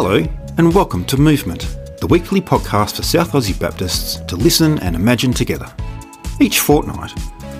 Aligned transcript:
Hello, 0.00 0.24
and 0.58 0.72
welcome 0.72 1.04
to 1.06 1.16
Movement, 1.16 1.76
the 1.98 2.06
weekly 2.06 2.40
podcast 2.40 2.94
for 2.94 3.02
South 3.02 3.32
Aussie 3.32 3.58
Baptists 3.58 4.20
to 4.28 4.36
listen 4.36 4.78
and 4.78 4.94
imagine 4.94 5.32
together. 5.32 5.66
Each 6.40 6.60
fortnight, 6.60 7.10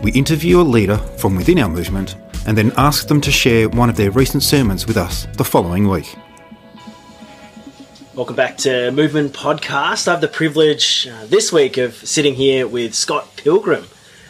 we 0.04 0.12
interview 0.12 0.61
a 0.61 0.62
leader 0.62 0.98
from 1.19 1.35
within 1.35 1.59
our 1.59 1.69
movement 1.69 2.14
and 2.46 2.56
then 2.56 2.71
ask 2.77 3.09
them 3.09 3.21
to 3.22 3.32
share 3.32 3.69
one 3.69 3.90
of 3.90 3.96
their 3.96 4.12
recent 4.12 4.45
sermons 4.45 4.87
with 4.87 4.96
us 4.96 5.27
the 5.32 5.43
following 5.43 5.88
week. 5.88 6.14
Welcome 8.14 8.37
back 8.37 8.57
to 8.59 8.93
Movement 8.93 9.32
Podcast. 9.32 10.07
I 10.07 10.12
have 10.12 10.20
the 10.20 10.29
privilege 10.29 11.09
uh, 11.09 11.27
this 11.27 11.52
week 11.52 11.77
of 11.77 11.96
sitting 11.96 12.34
here 12.34 12.68
with 12.68 12.95
Scott 12.95 13.34
Pilgrim. 13.36 13.86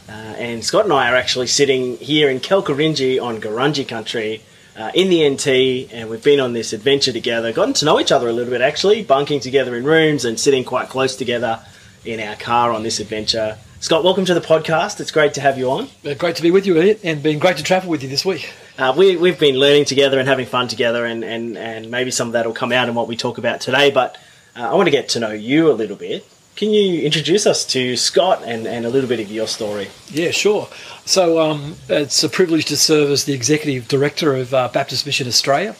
Uh, 0.08 0.12
and 0.12 0.64
Scott 0.64 0.84
and 0.84 0.94
I 0.94 1.10
are 1.10 1.14
actually 1.14 1.48
sitting 1.48 1.98
here 1.98 2.30
in 2.30 2.40
Kalkarindji 2.40 3.22
on 3.22 3.38
Gurindji 3.38 3.86
country 3.86 4.40
uh, 4.78 4.92
in 4.94 5.08
the 5.08 5.28
NT, 5.28 5.92
and 5.92 6.08
we've 6.08 6.22
been 6.22 6.38
on 6.38 6.52
this 6.52 6.72
adventure 6.72 7.12
together, 7.12 7.52
gotten 7.52 7.74
to 7.74 7.84
know 7.84 7.98
each 7.98 8.12
other 8.12 8.28
a 8.28 8.32
little 8.32 8.52
bit 8.52 8.60
actually, 8.60 9.02
bunking 9.02 9.40
together 9.40 9.76
in 9.76 9.84
rooms 9.84 10.24
and 10.24 10.38
sitting 10.38 10.64
quite 10.64 10.88
close 10.88 11.16
together 11.16 11.60
in 12.04 12.20
our 12.20 12.36
car 12.36 12.70
on 12.70 12.84
this 12.84 13.00
adventure. 13.00 13.58
Scott, 13.80 14.04
welcome 14.04 14.24
to 14.24 14.34
the 14.34 14.40
podcast. 14.40 15.00
It's 15.00 15.10
great 15.10 15.34
to 15.34 15.40
have 15.40 15.58
you 15.58 15.70
on. 15.70 15.88
Uh, 16.04 16.14
great 16.14 16.36
to 16.36 16.42
be 16.42 16.52
with 16.52 16.64
you, 16.64 16.76
Elliot, 16.76 17.00
and 17.02 17.22
been 17.22 17.40
great 17.40 17.56
to 17.56 17.64
travel 17.64 17.90
with 17.90 18.04
you 18.04 18.08
this 18.08 18.24
week. 18.24 18.52
Uh, 18.78 18.94
we, 18.96 19.16
we've 19.16 19.38
been 19.38 19.56
learning 19.56 19.84
together 19.84 20.20
and 20.20 20.28
having 20.28 20.46
fun 20.46 20.68
together, 20.68 21.04
and, 21.04 21.24
and, 21.24 21.58
and 21.58 21.90
maybe 21.90 22.12
some 22.12 22.28
of 22.28 22.32
that 22.34 22.46
will 22.46 22.54
come 22.54 22.70
out 22.70 22.88
in 22.88 22.94
what 22.94 23.08
we 23.08 23.16
talk 23.16 23.38
about 23.38 23.60
today. 23.60 23.90
But 23.90 24.16
uh, 24.56 24.70
I 24.70 24.74
want 24.74 24.86
to 24.86 24.92
get 24.92 25.08
to 25.10 25.20
know 25.20 25.32
you 25.32 25.72
a 25.72 25.74
little 25.74 25.96
bit. 25.96 26.24
Can 26.58 26.72
you 26.72 27.02
introduce 27.02 27.46
us 27.46 27.64
to 27.66 27.96
Scott 27.96 28.42
and, 28.44 28.66
and 28.66 28.84
a 28.84 28.88
little 28.88 29.08
bit 29.08 29.20
of 29.20 29.30
your 29.30 29.46
story? 29.46 29.86
Yeah, 30.08 30.32
sure. 30.32 30.66
So 31.04 31.38
um, 31.38 31.76
it's 31.88 32.24
a 32.24 32.28
privilege 32.28 32.64
to 32.64 32.76
serve 32.76 33.10
as 33.10 33.26
the 33.26 33.32
executive 33.32 33.86
director 33.86 34.34
of 34.34 34.52
uh, 34.52 34.66
Baptist 34.66 35.06
Mission 35.06 35.28
Australia. 35.28 35.76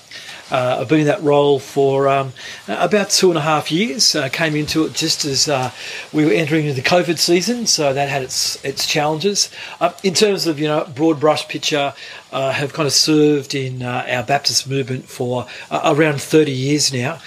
Uh, 0.50 0.78
I've 0.80 0.88
been 0.88 1.00
in 1.00 1.06
that 1.06 1.22
role 1.22 1.58
for 1.58 2.08
um, 2.08 2.32
about 2.66 3.10
two 3.10 3.28
and 3.28 3.36
a 3.36 3.42
half 3.42 3.70
years. 3.70 4.14
Uh, 4.14 4.28
came 4.28 4.56
into 4.56 4.84
it 4.84 4.94
just 4.94 5.24
as 5.24 5.48
uh, 5.48 5.70
we 6.12 6.24
were 6.24 6.32
entering 6.32 6.66
into 6.66 6.80
the 6.80 6.88
COVID 6.88 7.18
season, 7.18 7.66
so 7.66 7.92
that 7.92 8.08
had 8.08 8.22
its 8.22 8.62
its 8.64 8.86
challenges. 8.86 9.50
Uh, 9.80 9.92
in 10.02 10.14
terms 10.14 10.46
of 10.46 10.58
you 10.58 10.66
know 10.66 10.90
broad 10.94 11.20
brush 11.20 11.46
picture, 11.48 11.92
uh, 12.32 12.52
have 12.52 12.72
kind 12.72 12.86
of 12.86 12.92
served 12.94 13.54
in 13.54 13.82
uh, 13.82 14.06
our 14.08 14.22
Baptist 14.22 14.68
movement 14.68 15.04
for 15.06 15.46
around 15.70 16.20
30 16.20 16.50
years 16.50 16.92
now, 16.92 17.20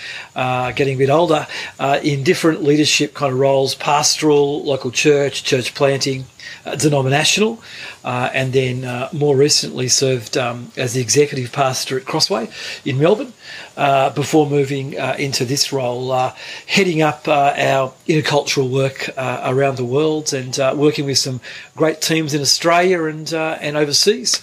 getting 0.71 0.95
a 0.95 0.97
bit 0.97 1.09
older, 1.09 1.45
in 2.03 2.23
different 2.23 2.63
leadership 2.63 3.13
kind 3.13 3.31
of 3.31 3.39
roles: 3.39 3.75
pastoral, 3.75 4.63
local 4.63 4.89
church, 4.89 5.43
church 5.43 5.75
planting 5.75 6.21
uh, 6.21 6.40
denominational, 6.77 7.61
uh, 8.03 8.29
and 8.33 8.53
then 8.53 8.83
uh, 8.83 9.09
more 9.13 9.35
recently 9.35 9.87
served 9.87 10.37
um, 10.37 10.71
as 10.77 10.93
the 10.93 11.01
executive 11.01 11.51
pastor 11.51 11.97
at 11.97 12.05
Crossway 12.05 12.49
in 12.85 12.99
Melbourne 12.99 13.33
uh, 13.77 14.09
before 14.11 14.47
moving 14.49 14.99
uh, 14.99 15.15
into 15.17 15.45
this 15.45 15.71
role, 15.73 16.11
uh, 16.11 16.35
heading 16.67 17.01
up 17.01 17.27
our 17.27 17.93
intercultural 18.07 18.69
work 18.69 19.09
around 19.17 19.77
the 19.77 19.85
world 19.85 20.33
and 20.33 20.57
working 20.77 21.05
with 21.05 21.17
some 21.17 21.39
great 21.75 22.01
teams 22.01 22.33
in 22.33 22.41
Australia 22.41 23.03
and 23.03 23.33
and 23.33 23.77
overseas. 23.77 24.41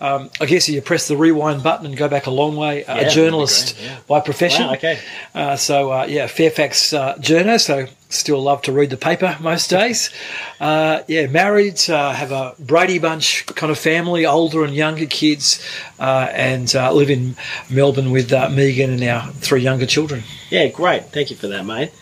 Um, 0.00 0.30
I 0.40 0.46
guess 0.46 0.66
you 0.68 0.80
press 0.80 1.08
the 1.08 1.16
rewind 1.16 1.62
button 1.62 1.84
and 1.84 1.96
go 1.96 2.08
back 2.08 2.26
a 2.26 2.30
long 2.30 2.56
way. 2.56 2.84
Uh, 2.84 2.96
yeah, 2.96 3.06
a 3.06 3.10
journalist 3.10 3.76
yeah. 3.78 3.98
by 4.06 4.20
profession. 4.20 4.66
Wow, 4.66 4.74
okay. 4.74 4.98
Uh, 5.34 5.56
so 5.56 5.92
uh, 5.92 6.06
yeah, 6.08 6.26
Fairfax 6.26 6.94
uh, 6.94 7.18
journal. 7.18 7.58
So 7.58 7.86
still 8.08 8.40
love 8.40 8.62
to 8.62 8.72
read 8.72 8.88
the 8.88 8.96
paper 8.96 9.36
most 9.40 9.68
days. 9.68 10.10
Uh, 10.58 11.02
yeah, 11.06 11.26
married. 11.26 11.78
Uh, 11.88 12.12
have 12.12 12.32
a 12.32 12.54
Brady 12.58 12.98
Bunch 12.98 13.44
kind 13.46 13.70
of 13.70 13.78
family, 13.78 14.24
older 14.24 14.64
and 14.64 14.74
younger 14.74 15.06
kids, 15.06 15.62
and 15.98 16.72
live 16.72 17.10
in 17.10 17.36
Melbourne 17.68 18.10
with 18.10 18.30
Megan 18.30 18.90
and 18.90 19.04
our 19.04 19.30
three 19.32 19.60
younger 19.60 19.86
children. 19.86 20.22
Yeah, 20.48 20.68
great. 20.68 21.04
Thank 21.06 21.30
you 21.30 21.36
for 21.36 21.48
that, 21.48 21.66
mate. 21.66 21.92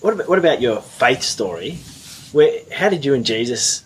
what 0.00 0.14
about 0.14 0.28
what 0.28 0.38
about 0.38 0.60
your 0.60 0.80
faith 0.80 1.22
story? 1.22 1.78
Where 2.30 2.60
how 2.72 2.88
did 2.88 3.04
you 3.04 3.14
and 3.14 3.26
Jesus 3.26 3.82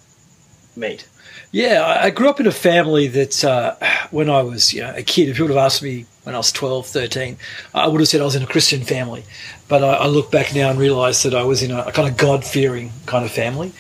meet? 0.77 1.07
Yeah, 1.53 1.85
I 1.85 2.09
grew 2.09 2.31
up 2.31 2.41
in 2.41 2.47
a 2.47 2.51
family 2.51 3.09
that 3.09 3.45
uh, 3.45 3.77
when 4.11 4.31
I 4.31 4.41
was 4.41 4.73
you 4.73 4.81
know, 4.81 4.95
a 4.97 5.03
kid, 5.03 5.29
if 5.29 5.39
you 5.39 5.45
would 5.45 5.51
have 5.51 5.63
asked 5.63 5.83
me 5.83 6.07
when 6.23 6.35
I 6.35 6.39
was 6.39 6.51
12, 6.51 6.87
13, 6.87 7.37
I 7.75 7.89
would 7.89 8.01
have 8.01 8.09
said 8.09 8.23
I 8.23 8.25
was 8.25 8.35
in 8.35 8.43
a 8.43 8.47
Christian 8.47 8.83
family. 8.85 9.25
But 9.69 9.85
I, 9.85 9.93
I 9.95 10.07
look 10.07 10.31
back 10.31 10.55
now 10.55 10.71
and 10.71 10.79
realise 10.79 11.23
that 11.25 11.35
I 11.35 11.43
was 11.43 11.63
in 11.63 11.71
a, 11.71 11.83
a 11.83 11.93
kind 11.93 12.09
of 12.09 12.17
God 12.17 12.43
fearing 12.43 12.91
kind 13.05 13.23
of 13.23 13.31
family. 13.31 13.73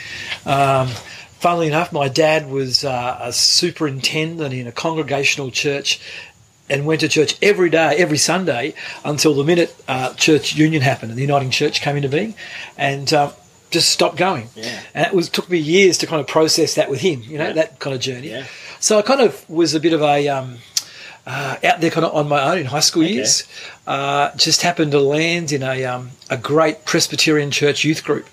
Um, 0.44 0.88
funnily 1.38 1.66
enough, 1.66 1.94
my 1.94 2.08
dad 2.08 2.50
was 2.50 2.84
uh, 2.84 3.18
a 3.22 3.32
superintendent 3.32 4.52
in 4.52 4.66
a 4.66 4.72
congregational 4.72 5.50
church 5.50 5.98
and 6.68 6.84
went 6.84 7.00
to 7.00 7.08
church 7.08 7.38
every 7.40 7.70
day, 7.70 7.96
every 7.96 8.18
Sunday, 8.18 8.74
until 9.02 9.32
the 9.32 9.44
minute 9.44 9.74
uh, 9.88 10.12
church 10.12 10.54
union 10.54 10.82
happened 10.82 11.10
and 11.10 11.18
the 11.18 11.22
Uniting 11.22 11.50
Church 11.50 11.80
came 11.80 11.96
into 11.96 12.10
being. 12.10 12.34
And 12.76 13.10
uh, 13.14 13.32
just 13.72 13.90
stopped 13.90 14.16
going. 14.16 14.48
Yeah. 14.54 14.80
And 14.94 15.06
it 15.06 15.12
was 15.12 15.28
took 15.28 15.50
me 15.50 15.58
years 15.58 15.98
to 15.98 16.06
kind 16.06 16.20
of 16.20 16.26
process 16.26 16.74
that 16.76 16.88
with 16.88 17.00
him, 17.00 17.22
you 17.22 17.38
know, 17.38 17.48
yeah. 17.48 17.52
that 17.54 17.78
kind 17.80 17.94
of 17.94 18.00
journey. 18.00 18.30
Yeah. 18.30 18.46
So 18.78 18.98
I 18.98 19.02
kind 19.02 19.20
of 19.20 19.48
was 19.48 19.74
a 19.74 19.80
bit 19.80 19.92
of 19.92 20.02
a 20.02 20.28
um, 20.28 20.58
uh, 21.26 21.56
out 21.64 21.80
there 21.80 21.90
kind 21.90 22.04
of 22.04 22.14
on 22.14 22.28
my 22.28 22.42
own 22.50 22.58
in 22.58 22.66
high 22.66 22.80
school 22.80 23.04
okay. 23.04 23.14
years. 23.14 23.44
Uh, 23.86 24.34
just 24.36 24.62
happened 24.62 24.92
to 24.92 25.00
land 25.00 25.52
in 25.52 25.62
a 25.62 25.84
um, 25.84 26.10
a 26.30 26.36
great 26.36 26.84
Presbyterian 26.84 27.50
church 27.50 27.84
youth 27.84 28.04
group. 28.04 28.26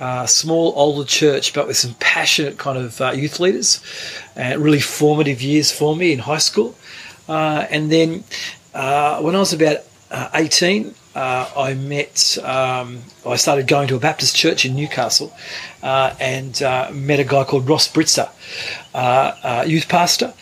Uh, 0.00 0.26
small 0.26 0.72
older 0.74 1.06
church, 1.06 1.54
but 1.54 1.68
with 1.68 1.76
some 1.76 1.94
passionate 1.94 2.58
kind 2.58 2.76
of 2.76 3.00
uh, 3.00 3.12
youth 3.12 3.38
leaders, 3.38 3.80
and 4.34 4.60
really 4.60 4.80
formative 4.80 5.40
years 5.40 5.70
for 5.70 5.94
me 5.94 6.12
in 6.12 6.18
high 6.18 6.38
school. 6.38 6.74
Uh, 7.28 7.66
and 7.70 7.90
then 7.92 8.24
uh, 8.74 9.20
when 9.20 9.36
I 9.36 9.38
was 9.38 9.52
about 9.52 9.78
18, 10.34 10.94
uh, 11.14 11.50
I 11.56 11.74
met, 11.74 12.38
um, 12.42 13.02
I 13.26 13.36
started 13.36 13.66
going 13.66 13.88
to 13.88 13.96
a 13.96 14.00
Baptist 14.00 14.36
church 14.36 14.64
in 14.64 14.74
Newcastle 14.74 15.34
uh, 15.82 16.14
and 16.20 16.60
uh, 16.62 16.90
met 16.92 17.20
a 17.20 17.24
guy 17.24 17.44
called 17.44 17.68
Ross 17.68 17.90
Britzer, 17.92 18.28
uh, 18.94 19.64
youth 19.66 19.88
pastor. 19.88 20.34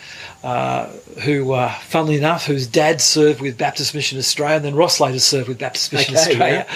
Uh, 0.43 0.91
who, 1.23 1.53
uh, 1.53 1.71
funnily 1.83 2.17
enough, 2.17 2.47
whose 2.47 2.67
dad 2.67 2.99
served 2.99 3.39
with 3.39 3.57
Baptist 3.57 3.95
Mission 3.95 4.17
Australia, 4.17 4.57
and 4.57 4.65
then 4.65 4.75
Ross 4.75 4.99
later 4.99 5.19
served 5.19 5.47
with 5.47 5.57
Baptist 5.57 5.93
Mission 5.93 6.15
okay, 6.15 6.31
Australia. 6.31 6.67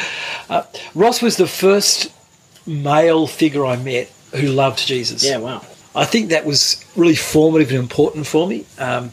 Yeah. 0.49 0.65
Ross 0.95 1.21
was 1.21 1.35
the 1.35 1.47
first 1.47 2.09
male 2.65 3.27
figure 3.27 3.65
I 3.65 3.75
met 3.75 4.09
who 4.35 4.47
loved 4.47 4.87
Jesus. 4.87 5.21
Yeah, 5.25 5.39
wow. 5.39 5.65
I 5.95 6.05
think 6.05 6.29
that 6.29 6.45
was 6.45 6.85
really 6.95 7.15
formative 7.15 7.71
and 7.71 7.79
important 7.79 8.27
for 8.27 8.47
me. 8.47 8.65
Um, 8.77 9.11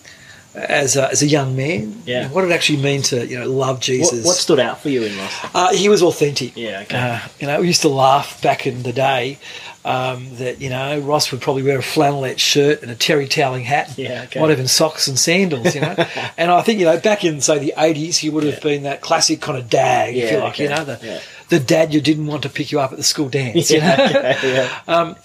as 0.55 0.97
a, 0.97 1.11
as 1.11 1.23
a 1.23 1.27
young 1.27 1.57
man. 1.57 2.03
Yeah. 2.07 2.29
What 2.31 2.43
did 2.43 2.51
it 2.51 2.55
actually 2.55 2.83
mean 2.83 3.03
to 3.03 3.27
you 3.27 3.39
know 3.39 3.49
love 3.49 3.81
Jesus. 3.81 4.19
What, 4.19 4.29
what 4.29 4.37
stood 4.37 4.61
out 4.61 4.81
for 4.81 4.89
you 4.89 5.03
in 5.03 5.17
Ross? 5.17 5.47
Uh, 5.55 5.73
he 5.73 5.89
was 5.89 6.03
authentic. 6.03 6.57
Yeah. 6.57 6.81
Okay. 6.83 6.97
Uh, 6.97 7.21
you 7.41 7.47
know, 7.47 7.61
we 7.61 7.67
used 7.67 7.83
to 7.83 7.89
laugh 7.89 8.41
back 8.43 8.67
in 8.67 8.83
the 8.83 8.93
day. 8.93 9.39
Um, 9.87 10.37
that 10.37 10.63
you 10.63 10.71
know 10.71 10.99
Ross 11.01 11.31
would 11.31 11.43
probably 11.43 11.63
wear 11.63 11.79
a 11.79 11.83
flannelette 11.83 12.39
shirt 12.39 12.81
and 12.81 12.91
a 12.91 12.95
terry 12.95 13.29
toweling 13.29 13.65
hat, 13.65 13.99
yeah, 13.99 14.23
okay. 14.23 14.41
not 14.41 14.51
even 14.51 14.67
socks 14.67 15.09
and 15.09 15.19
sandals, 15.19 15.75
you 15.75 15.83
know. 15.83 15.95
and 16.39 16.51
I 16.51 16.63
think 16.63 16.81
you 16.81 16.87
know 16.87 16.99
back 16.99 17.23
in 17.23 17.43
say 17.43 17.59
the 17.59 17.75
eighties, 17.77 18.17
he 18.17 18.31
would 18.31 18.45
have 18.45 18.55
yeah. 18.55 18.61
been 18.61 18.83
that 18.85 19.03
classic 19.03 19.43
kind 19.43 19.59
of 19.59 19.69
dad, 19.69 20.15
yeah, 20.15 20.25
if 20.25 20.33
you 20.33 20.39
like, 20.39 20.53
okay. 20.55 20.63
you 20.63 20.71
know, 20.71 20.85
the 20.87 20.99
yeah. 21.03 21.21
the 21.51 21.61
dad 21.61 21.93
you 21.93 22.01
didn't 22.01 22.27
want 22.27 22.45
to 22.45 22.49
pick 22.49 22.73
you 22.73 22.81
up 22.81 22.93
at 22.93 22.97
the 22.97 23.05
school 23.05 23.29
dance, 23.29 23.71
you 23.71 23.81
know. 23.81 23.93
Okay, 23.93 24.39
yeah. 24.43 24.81
um, 24.89 25.17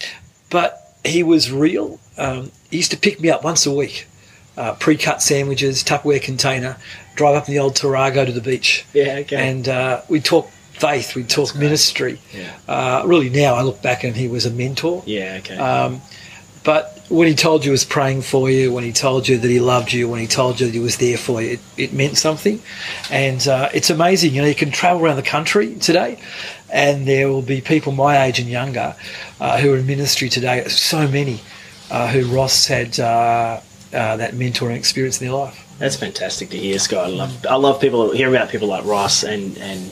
but 0.50 0.94
he 1.06 1.22
was 1.22 1.50
real. 1.50 1.98
Um, 2.18 2.52
he 2.70 2.76
used 2.76 2.90
to 2.90 2.98
pick 2.98 3.18
me 3.18 3.30
up 3.30 3.42
once 3.42 3.64
a 3.64 3.72
week 3.72 4.08
uh, 4.56 4.74
pre-cut 4.74 5.22
sandwiches, 5.22 5.82
Tupperware 5.84 6.22
container, 6.22 6.76
drive 7.14 7.36
up 7.36 7.48
in 7.48 7.54
the 7.54 7.60
old 7.60 7.74
Tarago 7.74 8.26
to 8.26 8.32
the 8.32 8.40
beach. 8.40 8.84
Yeah, 8.92 9.16
okay. 9.20 9.36
And 9.36 9.68
uh, 9.68 10.02
we 10.08 10.20
talk 10.20 10.48
faith, 10.48 11.14
we 11.14 11.24
talk 11.24 11.54
ministry. 11.54 12.18
Yeah. 12.32 12.56
Uh, 12.68 13.02
really, 13.06 13.30
now 13.30 13.54
I 13.54 13.62
look 13.62 13.82
back 13.82 14.04
and 14.04 14.16
he 14.16 14.28
was 14.28 14.46
a 14.46 14.50
mentor. 14.50 15.02
Yeah, 15.06 15.36
okay. 15.40 15.56
Um, 15.56 16.00
but 16.62 16.98
when 17.08 17.26
he 17.26 17.34
told 17.34 17.64
you 17.64 17.70
he 17.70 17.72
was 17.72 17.84
praying 17.84 18.22
for 18.22 18.50
you, 18.50 18.72
when 18.72 18.84
he 18.84 18.92
told 18.92 19.26
you 19.26 19.38
that 19.38 19.48
he 19.48 19.60
loved 19.60 19.92
you, 19.92 20.08
when 20.08 20.20
he 20.20 20.26
told 20.26 20.60
you 20.60 20.66
that 20.66 20.72
he 20.72 20.78
was 20.78 20.98
there 20.98 21.16
for 21.16 21.40
you, 21.40 21.52
it, 21.52 21.60
it 21.76 21.92
meant 21.92 22.18
something. 22.18 22.60
And 23.10 23.46
uh, 23.48 23.70
it's 23.72 23.90
amazing, 23.90 24.34
you 24.34 24.42
know, 24.42 24.48
you 24.48 24.54
can 24.54 24.70
travel 24.70 25.02
around 25.02 25.16
the 25.16 25.22
country 25.22 25.74
today 25.76 26.18
and 26.72 27.06
there 27.06 27.28
will 27.28 27.42
be 27.42 27.60
people 27.60 27.92
my 27.92 28.24
age 28.24 28.38
and 28.38 28.48
younger 28.48 28.94
uh, 29.40 29.58
who 29.58 29.72
are 29.72 29.78
in 29.78 29.86
ministry 29.86 30.28
today. 30.28 30.66
So 30.68 31.08
many 31.08 31.40
uh, 31.90 32.08
who 32.08 32.26
Ross 32.26 32.66
had 32.66 32.98
uh, 33.92 34.16
that 34.16 34.34
mentoring 34.34 34.76
experience 34.76 35.20
in 35.20 35.26
their 35.26 35.36
life. 35.36 35.66
That's 35.78 35.96
fantastic 35.96 36.50
to 36.50 36.58
hear, 36.58 36.78
Scott. 36.78 37.06
I 37.06 37.08
love 37.08 37.46
I 37.48 37.54
love 37.56 37.80
people 37.80 38.12
hearing 38.12 38.34
about 38.34 38.50
people 38.50 38.68
like 38.68 38.84
Ross 38.84 39.22
and 39.22 39.56
and 39.58 39.90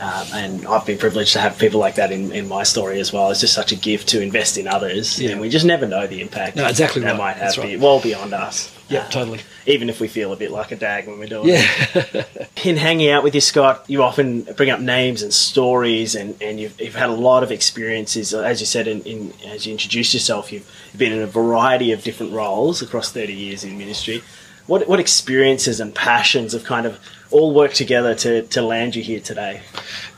um, 0.00 0.26
and 0.32 0.66
I've 0.66 0.86
been 0.86 0.98
privileged 0.98 1.32
to 1.32 1.40
have 1.40 1.58
people 1.58 1.80
like 1.80 1.96
that 1.96 2.12
in, 2.12 2.30
in 2.30 2.46
my 2.46 2.62
story 2.62 3.00
as 3.00 3.12
well. 3.12 3.30
It's 3.30 3.40
just 3.40 3.54
such 3.54 3.72
a 3.72 3.76
gift 3.76 4.08
to 4.10 4.22
invest 4.22 4.56
in 4.56 4.68
others, 4.68 5.20
yeah. 5.20 5.30
and 5.30 5.40
we 5.40 5.48
just 5.48 5.66
never 5.66 5.86
know 5.86 6.06
the 6.06 6.20
impact. 6.20 6.56
No, 6.56 6.66
exactly 6.66 7.02
that 7.02 7.12
right. 7.12 7.18
might 7.18 7.36
have 7.36 7.56
right. 7.58 7.80
well 7.80 8.00
beyond 8.00 8.32
us. 8.32 8.72
Yeah, 8.88 9.00
uh, 9.00 9.08
totally. 9.08 9.40
Even 9.66 9.90
if 9.90 10.00
we 10.00 10.06
feel 10.06 10.32
a 10.32 10.36
bit 10.36 10.50
like 10.52 10.70
a 10.70 10.76
dag 10.76 11.08
when 11.08 11.18
we're 11.18 11.26
doing 11.26 11.48
yeah. 11.48 11.66
it. 11.94 12.50
in 12.64 12.76
hanging 12.76 13.10
out 13.10 13.24
with 13.24 13.34
you, 13.34 13.40
Scott, 13.40 13.84
you 13.88 14.02
often 14.02 14.42
bring 14.42 14.70
up 14.70 14.80
names 14.80 15.22
and 15.22 15.34
stories, 15.34 16.14
and, 16.14 16.40
and 16.40 16.60
you've, 16.60 16.80
you've 16.80 16.94
had 16.94 17.10
a 17.10 17.14
lot 17.14 17.42
of 17.42 17.50
experiences. 17.50 18.32
As 18.32 18.60
you 18.60 18.66
said, 18.66 18.86
in, 18.86 19.02
in 19.02 19.32
as 19.46 19.66
you 19.66 19.72
introduced 19.72 20.14
yourself, 20.14 20.52
you've 20.52 20.70
been 20.96 21.12
in 21.12 21.22
a 21.22 21.26
variety 21.26 21.90
of 21.90 22.04
different 22.04 22.32
roles 22.32 22.82
across 22.82 23.10
30 23.10 23.32
years 23.32 23.64
in 23.64 23.76
ministry. 23.76 24.22
What 24.68 24.86
what 24.86 25.00
experiences 25.00 25.80
and 25.80 25.92
passions 25.92 26.52
have 26.52 26.62
kind 26.62 26.86
of 26.86 27.00
all 27.32 27.52
worked 27.52 27.74
together 27.74 28.14
to 28.14 28.42
to 28.42 28.62
land 28.62 28.94
you 28.94 29.02
here 29.02 29.18
today? 29.18 29.62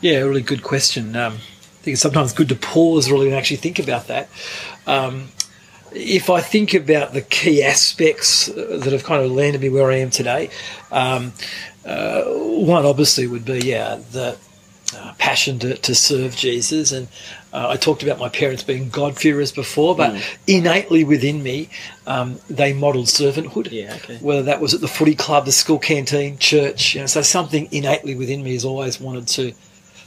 Yeah, 0.03 0.19
really 0.19 0.43
good 0.43 0.63
question. 0.63 1.17
Um, 1.17 1.35
I 1.35 1.83
think 1.83 1.95
it's 1.95 2.03
sometimes 2.03 2.35
good 2.35 2.51
to 2.51 2.57
pause 2.57 3.11
really 3.11 3.29
and 3.29 3.35
actually 3.35 3.57
think 3.57 3.79
about 3.79 4.09
that. 4.09 4.29
Um, 4.87 5.29
if 5.93 6.29
I 6.29 6.41
think 6.41 6.75
about 6.75 7.15
the 7.15 7.23
key 7.23 7.63
aspects 7.63 8.47
that 8.47 8.93
have 8.93 9.03
kind 9.05 9.25
of 9.25 9.31
landed 9.31 9.63
me 9.63 9.71
where 9.71 9.91
I 9.91 9.97
am 9.97 10.11
today, 10.11 10.51
um, 10.93 11.33
uh, 11.87 12.25
one 12.25 12.85
obviously 12.85 13.27
would 13.27 13.45
be 13.45 13.61
yeah 13.61 13.97
the 14.13 14.37
uh, 14.95 15.15
passion 15.19 15.59
to, 15.61 15.77
to 15.77 15.95
serve 15.95 16.37
Jesus, 16.37 16.93
and 16.93 17.09
uh, 17.53 17.69
I 17.71 17.77
talked 17.77 18.03
about 18.03 18.19
my 18.19 18.29
parents 18.29 18.63
being 18.63 18.89
God-fearers 18.91 19.53
before, 19.53 19.97
but 19.97 20.13
mm. 20.13 20.39
innately 20.47 21.05
within 21.05 21.43
me, 21.43 21.69
um, 22.07 22.39
they 22.49 22.73
modelled 22.73 23.07
servanthood. 23.07 23.71
Yeah, 23.71 23.95
okay. 23.97 24.19
Whether 24.19 24.43
that 24.45 24.61
was 24.61 24.75
at 24.75 24.81
the 24.81 24.89
footy 24.89 25.15
club, 25.15 25.47
the 25.47 25.53
school 25.53 25.79
canteen, 25.79 26.39
church, 26.39 26.95
you 26.95 27.01
know, 27.01 27.07
so 27.07 27.23
something 27.23 27.69
innately 27.73 28.15
within 28.15 28.43
me 28.43 28.53
has 28.53 28.65
always 28.65 29.01
wanted 29.01 29.29
to 29.29 29.53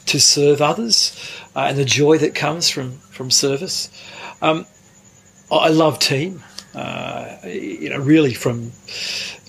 to 0.06 0.20
serve 0.20 0.62
others, 0.62 1.18
uh, 1.56 1.68
and 1.70 1.78
the 1.78 1.86
joy 1.86 2.18
that 2.18 2.36
comes 2.36 2.70
from 2.70 2.98
from 3.12 3.32
service. 3.32 3.90
Um, 4.42 4.66
I 5.52 5.70
love 5.70 6.00
team. 6.00 6.44
Uh, 6.76 7.38
you 7.46 7.90
know, 7.90 8.00
really 8.00 8.34
from 8.34 8.72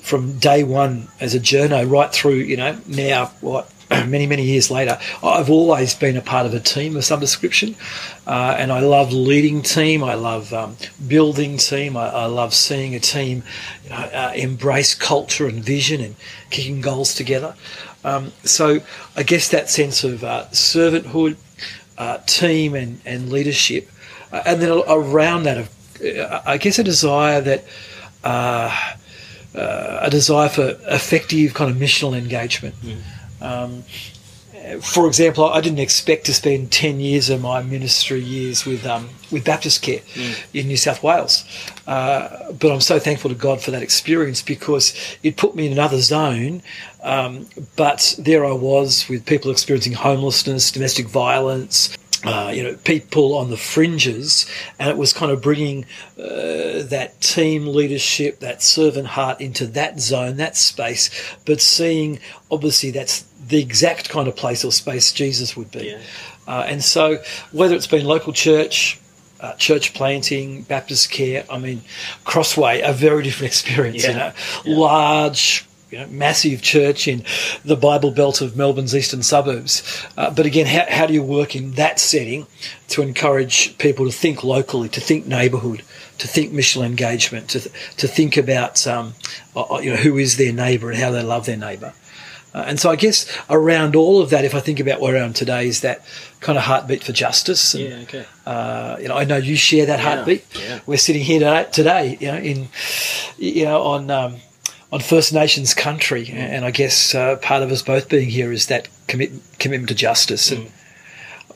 from 0.03 0.39
day 0.39 0.63
one 0.63 1.09
as 1.19 1.35
a 1.35 1.41
journo 1.41 1.91
right 1.91 2.13
through, 2.13 2.35
you 2.35 2.57
know, 2.57 2.79
now 2.87 3.27
what 3.41 3.71
many 4.07 4.27
many 4.27 4.43
years 4.45 4.71
later, 4.71 4.99
I've 5.23 5.51
always 5.51 5.95
been 5.95 6.17
a 6.17 6.21
part 6.21 6.47
of 6.47 6.55
a 6.55 6.61
team 6.61 6.97
of 6.97 7.05
some 7.05 7.21
description, 7.21 7.77
uh, 8.27 8.57
and 8.59 8.73
I 8.73 8.81
love 8.81 9.13
leading 9.13 9.63
team. 9.63 10.03
I 10.03 10.15
love 10.15 10.53
um, 10.53 10.77
building 11.07 11.57
team. 11.57 11.97
I, 11.97 12.09
I, 12.09 12.27
love 12.27 12.55
seeing 12.55 12.95
a 12.95 13.01
team 13.01 13.43
you 13.85 13.91
know, 13.91 13.97
uh, 13.97 14.33
embrace 14.35 14.95
culture 14.95 15.47
and 15.47 15.63
vision 15.63 16.01
and 16.01 16.17
kicking 16.51 16.81
goals 16.81 17.15
together. 17.15 17.55
Um, 18.05 18.33
so 18.45 18.81
I 19.17 19.23
guess 19.23 19.49
that 19.49 19.71
sense 19.71 20.05
of 20.05 20.25
uh, 20.25 20.47
servanthood, 20.51 21.37
uh, 21.99 22.19
team, 22.27 22.75
and 22.75 23.01
and 23.05 23.31
leadership, 23.31 23.91
uh, 24.33 24.43
and 24.47 24.61
then 24.61 24.83
around 24.89 25.45
that 25.45 25.59
of 25.59 25.71
I 26.47 26.59
guess 26.59 26.79
a 26.79 26.85
desire 26.85 27.41
that 27.41 27.65
uh, 28.23 28.95
uh, 29.55 29.99
a 30.03 30.11
desire 30.11 30.49
for 30.49 30.77
effective 30.89 31.55
kind 31.55 31.71
of 31.71 31.77
missional 31.77 32.17
engagement. 32.17 32.75
Mm. 32.83 32.99
Um, 33.41 33.85
for 34.81 35.07
example, 35.07 35.45
I 35.45 35.61
didn't 35.61 35.81
expect 35.81 36.27
to 36.27 36.35
spend 36.35 36.73
ten 36.73 36.99
years 36.99 37.29
of 37.29 37.43
my 37.43 37.63
ministry 37.63 38.21
years 38.21 38.65
with 38.65 38.87
um, 38.87 39.11
with 39.31 39.45
Baptist 39.45 39.83
Care 39.83 39.99
mm. 40.15 40.47
in 40.55 40.69
New 40.69 40.77
South 40.77 41.03
Wales, 41.03 41.45
uh, 41.87 42.53
but 42.53 42.73
I'm 42.73 42.81
so 42.81 42.99
thankful 42.99 43.31
to 43.31 43.37
God 43.37 43.61
for 43.61 43.73
that 43.73 43.83
experience 43.83 44.43
because 44.43 44.95
it 45.23 45.37
put 45.37 45.55
me 45.55 45.67
in 45.67 45.73
another 45.73 46.01
zone. 46.01 46.63
Um, 47.03 47.47
but 47.77 48.15
there 48.19 48.47
I 48.47 48.53
was 48.53 49.07
with 49.09 49.27
people 49.27 49.51
experiencing 49.51 49.93
homelessness, 49.93 50.73
domestic 50.73 51.09
violence, 51.09 51.95
uh, 52.25 52.51
you 52.55 52.63
know, 52.63 52.75
people 52.85 53.37
on 53.37 53.51
the 53.51 53.57
fringes, 53.57 54.47
and 54.79 54.89
it 54.89 54.97
was 54.97 55.13
kind 55.13 55.31
of 55.31 55.43
bringing 55.43 55.85
uh, 56.19 56.83
that 56.85 57.21
team 57.21 57.67
leadership, 57.67 58.41
that 58.41 58.63
servant 58.63 59.09
heart 59.09 59.41
into 59.41 59.67
that 59.67 60.01
zone, 60.01 60.37
that 60.37 60.57
space, 60.57 61.11
but 61.45 61.61
seeing 61.61 62.19
obviously 62.51 62.91
that's 62.91 63.23
the 63.49 63.61
exact 63.61 64.09
kind 64.09 64.29
of 64.29 64.37
place 64.37 64.65
or 64.65 64.73
space 64.73 65.13
Jesus 65.13 65.57
would 65.57 65.71
be. 65.71 65.89
Yeah. 65.89 65.99
Uh, 66.47 66.65
and 66.67 66.83
so, 66.83 67.23
whether 67.53 67.75
it's 67.75 67.87
been 67.87 68.05
local 68.05 68.33
church, 68.33 68.99
uh, 69.41 69.55
church 69.55 69.95
planting, 69.95 70.63
Baptist 70.63 71.11
care, 71.11 71.45
I 71.51 71.59
mean, 71.59 71.83
Crossway, 72.25 72.81
a 72.81 72.93
very 72.93 73.23
different 73.23 73.47
experience, 73.53 74.05
yeah. 74.05 74.11
you 74.11 74.17
know, 74.17 74.33
yeah. 74.65 74.79
large 74.79 75.67
you 75.95 76.01
know, 76.01 76.07
massive 76.09 76.61
church 76.61 77.07
in 77.07 77.23
the 77.65 77.77
Bible 77.77 78.11
Belt 78.11 78.41
of 78.41 78.57
Melbourne's 78.57 78.97
eastern 78.97 79.23
suburbs. 79.23 80.05
Uh, 80.17 80.29
but 80.29 80.45
again, 80.45 80.67
how, 80.67 80.85
how 80.89 81.07
do 81.07 81.15
you 81.15 81.23
work 81.23 81.55
in 81.55 81.73
that 81.73 82.01
setting 82.01 82.49
to 82.89 83.01
encourage 83.01 83.79
people 83.79 84.05
to 84.05 84.11
think 84.11 84.43
locally, 84.43 84.89
to 84.89 85.01
think 85.01 85.25
neighbourhood, 85.27 85.85
to 86.19 86.27
think 86.27 86.53
missional 86.53 86.85
engagement, 86.85 87.49
to, 87.51 87.61
to 87.97 88.09
think 88.09 88.37
about 88.37 88.85
um, 88.89 89.15
uh, 89.55 89.63
uh, 89.63 89.79
you 89.79 89.91
know 89.91 89.97
who 89.97 90.19
is 90.19 90.37
their 90.37 90.53
neighbour 90.53 90.91
and 90.91 90.99
how 90.99 91.13
they 91.13 91.23
love 91.23 91.47
their 91.47 91.57
neighbour. 91.57 91.93
Uh, 92.53 92.65
and 92.67 92.81
so 92.81 92.91
I 92.91 92.97
guess 92.97 93.27
around 93.49 93.95
all 93.95 94.21
of 94.21 94.31
that, 94.31 94.45
if 94.45 94.55
I 94.55 94.61
think 94.61 94.81
about 94.81 95.01
where 95.01 95.17
I 95.17 95.21
am 95.21 95.33
today, 95.33 95.69
is 95.69 95.81
that 95.83 96.05
kind 96.41 96.59
of 96.59 96.65
heartbeat 96.65 97.05
for 97.05 97.13
justice. 97.13 97.75
And, 97.75 97.85
yeah, 97.85 97.97
okay. 97.99 98.27
Uh, 98.45 98.97
you 99.01 99.09
know, 99.09 99.17
I 99.17 99.25
know 99.25 99.37
you 99.37 99.57
share 99.57 99.87
that 99.87 100.01
yeah, 100.01 100.15
heartbeat. 100.15 100.45
Yeah. 100.59 100.81
We're 100.87 100.99
sitting 100.99 101.23
here 101.23 101.39
today, 101.39 101.71
today, 101.71 102.19
you 102.21 102.29
know, 102.33 102.39
in 102.39 102.69
you 103.39 103.65
know 103.65 103.83
on 103.83 104.11
um, 104.11 104.37
on 104.95 105.01
First 105.01 105.33
Nations 105.33 105.75
country, 105.75 106.31
and 106.33 106.65
I 106.65 106.71
guess 106.71 107.17
uh, 107.17 107.35
part 107.39 107.65
of 107.65 107.73
us 107.73 107.83
both 107.83 108.09
being 108.09 108.29
here 108.29 108.53
is 108.53 108.67
that 108.67 108.87
commit, 109.09 109.33
commitment 109.59 109.89
to 109.89 109.95
justice. 109.97 110.53
And 110.53 110.71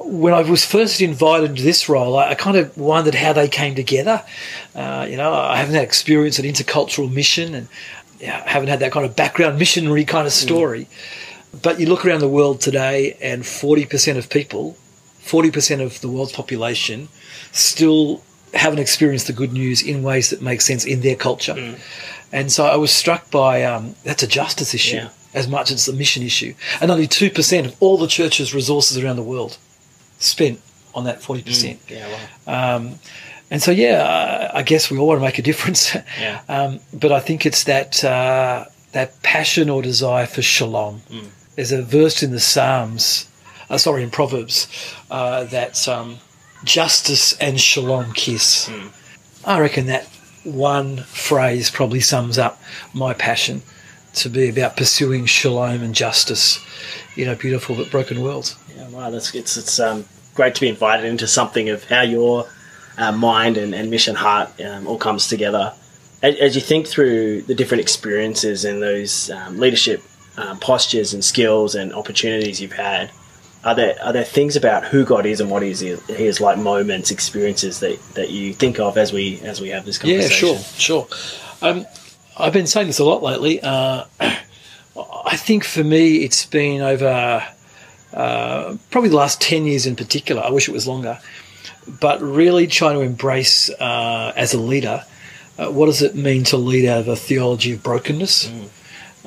when 0.01 0.35
I 0.35 0.43
was 0.43 0.65
first 0.65 1.01
invited 1.01 1.51
into 1.51 1.63
this 1.63 1.89
role, 1.89 2.17
I, 2.17 2.31
I 2.31 2.35
kind 2.35 2.57
of 2.57 2.77
wondered 2.77 3.15
how 3.15 3.33
they 3.33 3.47
came 3.47 3.77
together. 3.77 4.25
Uh, 4.75 5.07
you 5.09 5.17
know, 5.17 5.33
I 5.33 5.57
haven't 5.57 5.77
had 5.77 5.85
experience 5.85 6.41
at 6.41 6.45
intercultural 6.45 7.13
mission, 7.13 7.55
and 7.55 7.69
you 8.19 8.27
know, 8.27 8.43
haven't 8.45 8.71
had 8.71 8.81
that 8.81 8.91
kind 8.91 9.07
of 9.07 9.15
background 9.15 9.57
missionary 9.57 10.05
kind 10.05 10.27
of 10.27 10.33
story. 10.33 10.89
Mm. 11.55 11.63
But 11.63 11.79
you 11.79 11.87
look 11.87 12.05
around 12.05 12.19
the 12.19 12.29
world 12.29 12.61
today, 12.61 13.17
and 13.23 13.47
forty 13.47 13.87
percent 13.87 14.19
of 14.19 14.29
people, 14.29 14.73
forty 15.21 15.53
percent 15.53 15.81
of 15.81 16.01
the 16.01 16.09
world's 16.09 16.33
population, 16.33 17.09
still 17.53 18.21
haven't 18.53 18.81
experienced 18.81 19.29
the 19.29 19.33
good 19.33 19.53
news 19.53 19.81
in 19.81 20.03
ways 20.03 20.31
that 20.31 20.43
make 20.43 20.61
sense 20.61 20.85
in 20.85 21.03
their 21.03 21.15
culture. 21.15 21.55
Mm. 21.55 21.79
And 22.33 22.53
so 22.53 22.67
I 22.67 22.77
was 22.77 22.93
struck 22.93 23.31
by 23.31 23.65
um, 23.65 23.95
that's 24.05 24.23
a 24.23 24.27
justice 24.27 24.75
issue 24.75 24.97
yeah. 24.97 25.09
as 25.35 25.49
much 25.49 25.71
as 25.71 25.77
it's 25.77 25.89
a 25.89 25.93
mission 25.93 26.23
issue. 26.23 26.55
And 26.81 26.91
only 26.91 27.09
2% 27.09 27.67
of 27.67 27.77
all 27.81 27.97
the 27.97 28.07
church's 28.07 28.55
resources 28.55 28.99
around 29.03 29.17
the 29.17 29.23
world 29.23 29.59
spent 30.19 30.61
on 30.95 31.05
that 31.05 31.21
40%. 31.21 31.45
Mm, 31.45 31.79
yeah, 31.89 32.19
wow. 32.47 32.77
um, 32.77 32.95
and 33.51 33.63
so, 33.63 33.71
yeah, 33.71 34.51
I 34.53 34.63
guess 34.63 34.91
we 34.91 34.99
all 34.99 35.07
want 35.07 35.21
to 35.21 35.25
make 35.25 35.39
a 35.39 35.43
difference. 35.43 35.97
Yeah. 36.21 36.41
um, 36.49 36.81
but 36.93 37.13
I 37.13 37.21
think 37.21 37.47
it's 37.47 37.65
that, 37.65 38.05
uh, 38.05 38.67
that 38.93 39.23
passion 39.23 39.71
or 39.71 39.83
desire 39.83 40.27
for 40.27 40.43
shalom. 40.43 41.01
Mm. 41.09 41.29
There's 41.55 41.73
a 41.73 41.83
verse 41.83 42.23
in 42.23 42.31
the 42.31 42.41
Psalms, 42.41 43.29
uh, 43.71 43.79
sorry, 43.79 44.03
in 44.03 44.11
Proverbs, 44.11 44.69
uh, 45.11 45.45
that 45.45 45.89
um, 45.89 46.19
justice 46.65 47.37
and 47.39 47.61
shalom 47.61 48.13
kiss. 48.13 48.69
Mm. 48.69 48.93
I 49.45 49.61
reckon 49.61 49.87
that 49.87 50.09
one 50.55 50.99
phrase 50.99 51.71
probably 51.71 52.01
sums 52.01 52.39
up 52.39 52.61
my 52.95 53.15
passion 53.15 53.63
to 54.15 54.29
be 54.29 54.49
about 54.49 54.77
pursuing 54.77 55.27
shalom 55.27 55.83
and 55.83 55.95
justice 55.95 56.65
in 57.17 57.29
a 57.29 57.37
beautiful 57.37 57.77
but 57.77 57.91
broken 57.91 58.23
world. 58.23 58.57
Yeah, 58.77 58.89
wow, 58.89 59.11
that's 59.11 59.35
it's 59.35 59.57
it's 59.57 59.79
um, 59.79 60.05
great 60.35 60.55
to 60.55 60.61
be 60.61 60.69
invited 60.69 61.07
into 61.07 61.27
something 61.27 61.69
of 61.69 61.85
how 61.85 62.03
your 62.03 62.49
uh, 62.97 63.13
mind 63.13 63.57
and, 63.57 63.75
and, 63.75 63.91
mission 63.91 64.17
heart 64.17 64.49
um, 64.61 64.87
all 64.87 64.99
comes 64.99 65.29
together. 65.29 65.73
As, 66.23 66.37
as, 66.37 66.55
you 66.57 66.61
think 66.61 66.89
through 66.89 67.43
the 67.43 67.55
different 67.55 67.81
experiences 67.81 68.65
and 68.65 68.83
those 68.83 69.31
um, 69.31 69.59
leadership 69.59 70.03
um, 70.37 70.59
postures 70.59 71.15
and 71.15 71.25
skills 71.25 71.77
and 71.77 71.93
opportunities 71.93 72.61
you've 72.61 72.73
had, 72.73 73.13
are 73.69 73.75
there 73.75 73.97
are 74.03 74.13
there 74.15 74.25
things 74.25 74.57
about 74.57 74.87
who 74.87 75.05
God 75.05 75.27
is 75.27 75.41
and 75.41 75.51
what 75.51 75.63
he 75.63 75.71
is, 75.71 75.81
he 75.81 76.27
is 76.27 76.41
like 76.41 76.57
moments, 76.57 77.11
experiences 77.11 77.81
that, 77.81 78.01
that 78.15 78.31
you 78.31 78.55
think 78.55 78.81
of 78.81 78.97
as 78.97 79.13
we 79.13 79.41
as 79.41 79.61
we 79.61 79.69
have 79.69 79.85
this 79.85 79.99
conversation? 79.99 80.49
Yeah, 80.49 80.57
sure, 80.57 81.07
sure. 81.07 81.09
Um, 81.61 81.87
I've 82.39 82.55
been 82.55 82.67
saying 82.67 82.87
this 82.87 82.99
a 82.99 83.05
lot 83.05 83.23
lately. 83.23 83.61
Uh, 83.61 84.05
I 84.21 85.37
think 85.37 85.65
for 85.65 85.85
me, 85.85 86.25
it's 86.25 86.47
been 86.47 86.81
over 86.81 87.47
uh, 88.15 88.77
probably 88.91 89.11
the 89.11 89.17
last 89.17 89.43
ten 89.43 89.67
years 89.67 89.87
in 89.87 89.97
particular. 89.97 90.41
I 90.43 90.51
wish 90.51 90.67
it 90.67 90.73
was 90.73 90.87
longer, 90.87 91.19
but 92.01 92.23
really 92.23 92.67
trying 92.69 92.95
to 92.95 93.03
embrace 93.03 93.69
uh, 93.69 94.33
as 94.35 94.55
a 94.55 94.59
leader. 94.59 95.05
Uh, 95.59 95.71
what 95.71 95.87
does 95.87 96.01
it 96.01 96.15
mean 96.15 96.45
to 96.45 96.57
lead 96.57 96.89
out 96.89 97.01
of 97.01 97.09
a 97.09 97.17
theology 97.17 97.73
of 97.73 97.83
brokenness? 97.83 98.49
Mm 98.49 98.71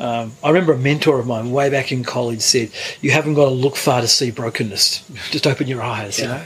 um, 0.01 0.31
I 0.43 0.47
remember 0.47 0.73
a 0.73 0.77
mentor 0.79 1.19
of 1.19 1.27
mine 1.27 1.51
way 1.51 1.69
back 1.69 1.91
in 1.91 2.03
college 2.03 2.41
said, 2.41 2.71
"You 3.01 3.11
haven't 3.11 3.35
got 3.35 3.45
to 3.45 3.51
look 3.51 3.75
far 3.75 4.01
to 4.01 4.07
see 4.07 4.31
brokenness. 4.31 5.07
Just 5.31 5.45
open 5.45 5.67
your 5.67 5.83
eyes." 5.83 6.17
Yeah. 6.17 6.25
You 6.25 6.31
know. 6.31 6.45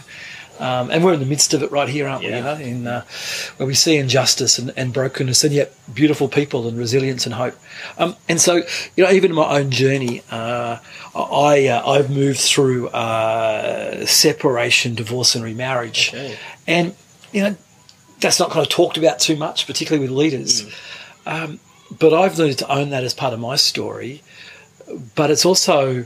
Um, 0.58 0.90
and 0.90 1.04
we're 1.04 1.14
in 1.14 1.20
the 1.20 1.26
midst 1.26 1.54
of 1.54 1.64
it 1.64 1.72
right 1.72 1.88
here, 1.88 2.08
aren't 2.08 2.24
yeah. 2.24 2.30
we? 2.30 2.36
You 2.38 2.44
know, 2.44 2.78
in 2.78 2.88
uh, 2.88 3.06
where 3.58 3.68
we 3.68 3.74
see 3.74 3.98
injustice 3.98 4.58
and, 4.58 4.74
and, 4.78 4.94
brokenness, 4.94 5.44
and 5.44 5.54
yet 5.54 5.74
beautiful 5.94 6.30
people 6.30 6.68
and 6.68 6.78
resilience 6.78 7.26
and 7.26 7.36
hope. 7.36 7.56
Um, 7.98 8.16
and 8.30 8.40
so, 8.40 8.62
you 8.96 9.04
know, 9.04 9.12
even 9.12 9.32
in 9.32 9.36
my 9.36 9.60
own 9.60 9.70
journey, 9.72 10.22
uh, 10.32 10.80
I 11.14 11.68
uh, 11.68 11.90
I've 11.90 12.10
moved 12.10 12.40
through 12.40 12.90
uh, 12.90 14.06
separation, 14.06 14.96
divorce, 14.96 15.36
and 15.36 15.44
remarriage, 15.44 16.10
okay. 16.10 16.38
and 16.68 16.96
you 17.32 17.42
know, 17.42 17.56
that's 18.20 18.40
not 18.40 18.50
kind 18.50 18.66
of 18.66 18.70
talked 18.70 18.98
about 18.98 19.20
too 19.20 19.36
much, 19.38 19.66
particularly 19.66 20.06
with 20.08 20.16
leaders. 20.18 20.64
Mm. 20.64 20.72
Um, 21.26 21.60
but 22.00 22.14
I've 22.14 22.38
learned 22.38 22.58
to 22.60 22.72
own 22.72 22.90
that 22.90 23.04
as 23.04 23.14
part 23.14 23.34
of 23.34 23.40
my 23.40 23.56
story. 23.56 24.22
But 25.16 25.32
it's 25.32 25.46
also 25.46 26.06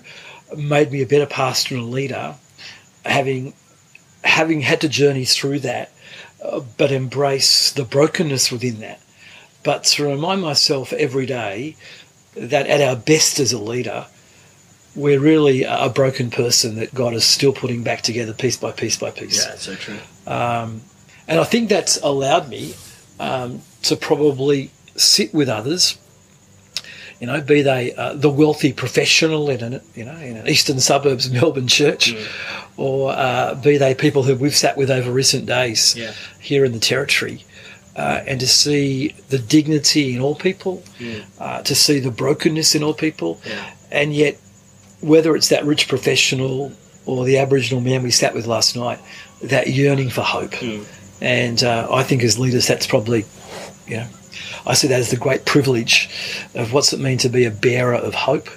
made 0.55 0.91
me 0.91 1.01
a 1.01 1.05
better 1.05 1.25
pastor 1.25 1.75
and 1.75 1.91
leader, 1.91 2.35
having 3.05 3.53
having 4.23 4.61
had 4.61 4.81
to 4.81 4.89
journey 4.89 5.25
through 5.25 5.59
that, 5.59 5.91
uh, 6.43 6.61
but 6.77 6.91
embrace 6.91 7.71
the 7.71 7.83
brokenness 7.83 8.51
within 8.51 8.79
that, 8.79 8.99
but 9.63 9.83
to 9.83 10.05
remind 10.05 10.41
myself 10.41 10.93
every 10.93 11.25
day 11.25 11.75
that 12.35 12.67
at 12.67 12.81
our 12.81 12.95
best 12.95 13.39
as 13.39 13.53
a 13.53 13.57
leader, 13.57 14.05
we're 14.95 15.19
really 15.19 15.63
a 15.63 15.89
broken 15.89 16.29
person 16.29 16.75
that 16.75 16.93
God 16.93 17.13
is 17.13 17.25
still 17.25 17.53
putting 17.53 17.83
back 17.83 18.01
together 18.01 18.33
piece 18.33 18.57
by 18.57 18.71
piece 18.71 18.97
by 18.97 19.11
piece. 19.11 19.45
Yeah, 19.45 19.55
so 19.55 19.75
true. 19.75 19.97
Um, 20.27 20.81
and 21.27 21.39
I 21.39 21.43
think 21.43 21.69
that's 21.69 21.97
allowed 22.01 22.49
me 22.49 22.73
um, 23.19 23.61
to 23.83 23.95
probably 23.95 24.71
sit 24.99 25.33
with 25.33 25.49
others. 25.49 25.97
You 27.19 27.27
know, 27.27 27.41
be 27.41 27.61
they 27.61 27.93
uh, 27.95 28.13
the 28.13 28.29
wealthy 28.29 28.71
professional 28.71 29.49
in 29.49 29.61
an 29.61 29.81
you 29.93 30.05
know 30.05 30.15
in 30.15 30.37
an 30.37 30.47
eastern 30.47 30.79
suburbs 30.79 31.29
Melbourne 31.31 31.67
church, 31.67 32.13
Mm. 32.13 32.27
or 32.77 33.11
uh, 33.11 33.55
be 33.55 33.77
they 33.77 33.93
people 33.93 34.23
who 34.23 34.35
we've 34.35 34.55
sat 34.55 34.77
with 34.77 34.89
over 34.89 35.11
recent 35.11 35.45
days 35.45 35.95
Yeah. 35.97 36.13
here 36.39 36.63
in 36.63 36.71
the 36.71 36.79
territory, 36.79 37.43
uh, 37.97 38.21
and 38.25 38.39
to 38.39 38.47
see 38.47 39.13
the 39.29 39.37
dignity 39.37 40.15
in 40.15 40.21
all 40.21 40.35
people, 40.35 40.81
Mm. 40.99 41.23
uh, 41.39 41.61
to 41.63 41.75
see 41.75 41.99
the 41.99 42.11
brokenness 42.11 42.73
in 42.73 42.83
all 42.83 42.93
people, 42.93 43.41
Yeah. 43.45 43.65
and 43.91 44.13
yet 44.15 44.37
whether 45.01 45.35
it's 45.35 45.49
that 45.49 45.65
rich 45.65 45.89
professional 45.89 46.71
or 47.05 47.25
the 47.25 47.37
Aboriginal 47.37 47.81
man 47.81 48.01
we 48.03 48.11
sat 48.11 48.33
with 48.33 48.45
last 48.47 48.75
night, 48.77 48.99
that 49.43 49.67
yearning 49.67 50.09
for 50.09 50.21
hope. 50.21 50.51
Mm. 50.51 50.85
And 51.21 51.63
uh, 51.63 51.87
I 51.91 52.03
think 52.03 52.23
as 52.23 52.39
leaders, 52.39 52.65
that's 52.67 52.87
probably, 52.87 53.25
you 53.87 53.97
know, 53.97 54.07
I 54.65 54.73
see 54.73 54.87
that 54.87 54.99
as 54.99 55.11
the 55.11 55.17
great 55.17 55.45
privilege 55.45 56.09
of 56.55 56.73
what's 56.73 56.93
it 56.93 56.99
mean 56.99 57.17
to 57.19 57.29
be 57.29 57.45
a 57.45 57.51
bearer 57.51 57.95
of 57.95 58.13
hope 58.13 58.49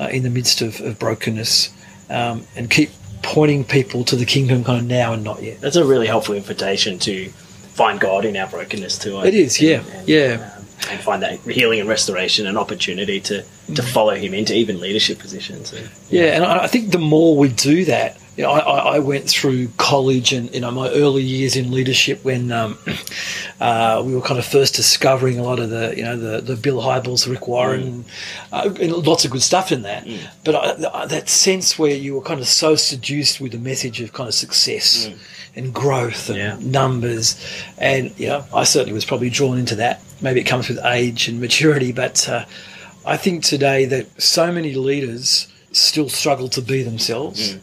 uh, 0.00 0.08
in 0.12 0.22
the 0.22 0.30
midst 0.30 0.60
of, 0.62 0.80
of 0.80 0.98
brokenness 0.98 1.70
um, 2.10 2.44
and 2.56 2.70
keep 2.70 2.90
pointing 3.22 3.64
people 3.64 4.04
to 4.04 4.16
the 4.16 4.24
kingdom 4.24 4.64
kind 4.64 4.80
of 4.80 4.86
now 4.86 5.12
and 5.12 5.24
not 5.24 5.42
yet. 5.42 5.60
That's 5.60 5.76
a 5.76 5.84
really 5.84 6.06
helpful 6.06 6.34
invitation 6.34 6.98
to 7.00 7.28
find 7.28 8.00
God 8.00 8.24
in 8.24 8.36
our 8.36 8.48
brokenness 8.48 8.98
too. 8.98 9.20
It 9.20 9.34
is, 9.34 9.60
yeah, 9.60 9.82
and, 9.92 10.08
yeah. 10.08 10.52
um, 10.56 10.64
and 10.90 11.00
find 11.00 11.22
that 11.22 11.38
healing 11.40 11.80
and 11.80 11.88
restoration 11.88 12.46
and 12.46 12.56
opportunity 12.56 13.20
to, 13.20 13.44
to 13.74 13.82
follow 13.82 14.14
Him 14.14 14.34
into 14.34 14.54
even 14.54 14.80
leadership 14.80 15.18
positions. 15.18 15.72
And, 15.72 15.88
Yeah, 16.08 16.34
and 16.34 16.44
I 16.44 16.64
I 16.64 16.66
think 16.66 16.90
the 16.90 16.98
more 16.98 17.36
we 17.36 17.48
do 17.48 17.84
that, 17.84 18.18
you 18.38 18.44
know, 18.44 18.52
I, 18.52 18.94
I 18.94 18.98
went 19.00 19.28
through 19.28 19.66
college 19.78 20.32
and 20.32 20.48
you 20.54 20.60
know 20.60 20.70
my 20.70 20.88
early 20.90 21.24
years 21.24 21.56
in 21.56 21.72
leadership 21.72 22.24
when 22.24 22.52
um, 22.52 22.78
uh, 23.60 24.00
we 24.06 24.14
were 24.14 24.20
kind 24.20 24.38
of 24.38 24.46
first 24.46 24.74
discovering 24.76 25.38
a 25.40 25.42
lot 25.42 25.58
of 25.58 25.70
the 25.70 25.92
you 25.96 26.04
know 26.04 26.16
the, 26.16 26.40
the 26.40 26.54
Bill 26.56 26.80
Hybels, 26.80 27.28
Rick 27.28 27.48
Warren, 27.48 28.04
uh, 28.52 28.72
and 28.80 28.92
lots 28.92 29.24
of 29.24 29.32
good 29.32 29.42
stuff 29.42 29.72
in 29.72 29.82
that. 29.82 30.06
But 30.44 30.54
I, 30.94 31.06
that 31.06 31.28
sense 31.28 31.78
where 31.78 31.94
you 31.94 32.14
were 32.14 32.22
kind 32.22 32.38
of 32.40 32.46
so 32.46 32.76
seduced 32.76 33.40
with 33.40 33.52
the 33.52 33.58
message 33.58 34.00
of 34.00 34.12
kind 34.12 34.28
of 34.28 34.34
success 34.34 35.10
and 35.56 35.74
growth 35.74 36.28
and 36.30 36.38
Yeah. 36.38 36.56
numbers, 36.60 37.34
and 37.76 38.12
you 38.20 38.28
know 38.28 38.44
I 38.54 38.62
certainly 38.64 38.92
was 38.92 39.04
probably 39.04 39.30
drawn 39.30 39.58
into 39.58 39.74
that. 39.76 40.00
Maybe 40.22 40.40
it 40.40 40.44
comes 40.44 40.68
with 40.68 40.78
age 40.84 41.26
and 41.28 41.40
maturity, 41.40 41.90
but 41.90 42.28
uh, 42.28 42.44
I 43.04 43.16
think 43.16 43.42
today 43.42 43.84
that 43.86 44.22
so 44.22 44.52
many 44.52 44.74
leaders 44.74 45.48
still 45.72 46.08
struggle 46.08 46.48
to 46.50 46.62
be 46.62 46.84
themselves. 46.84 47.56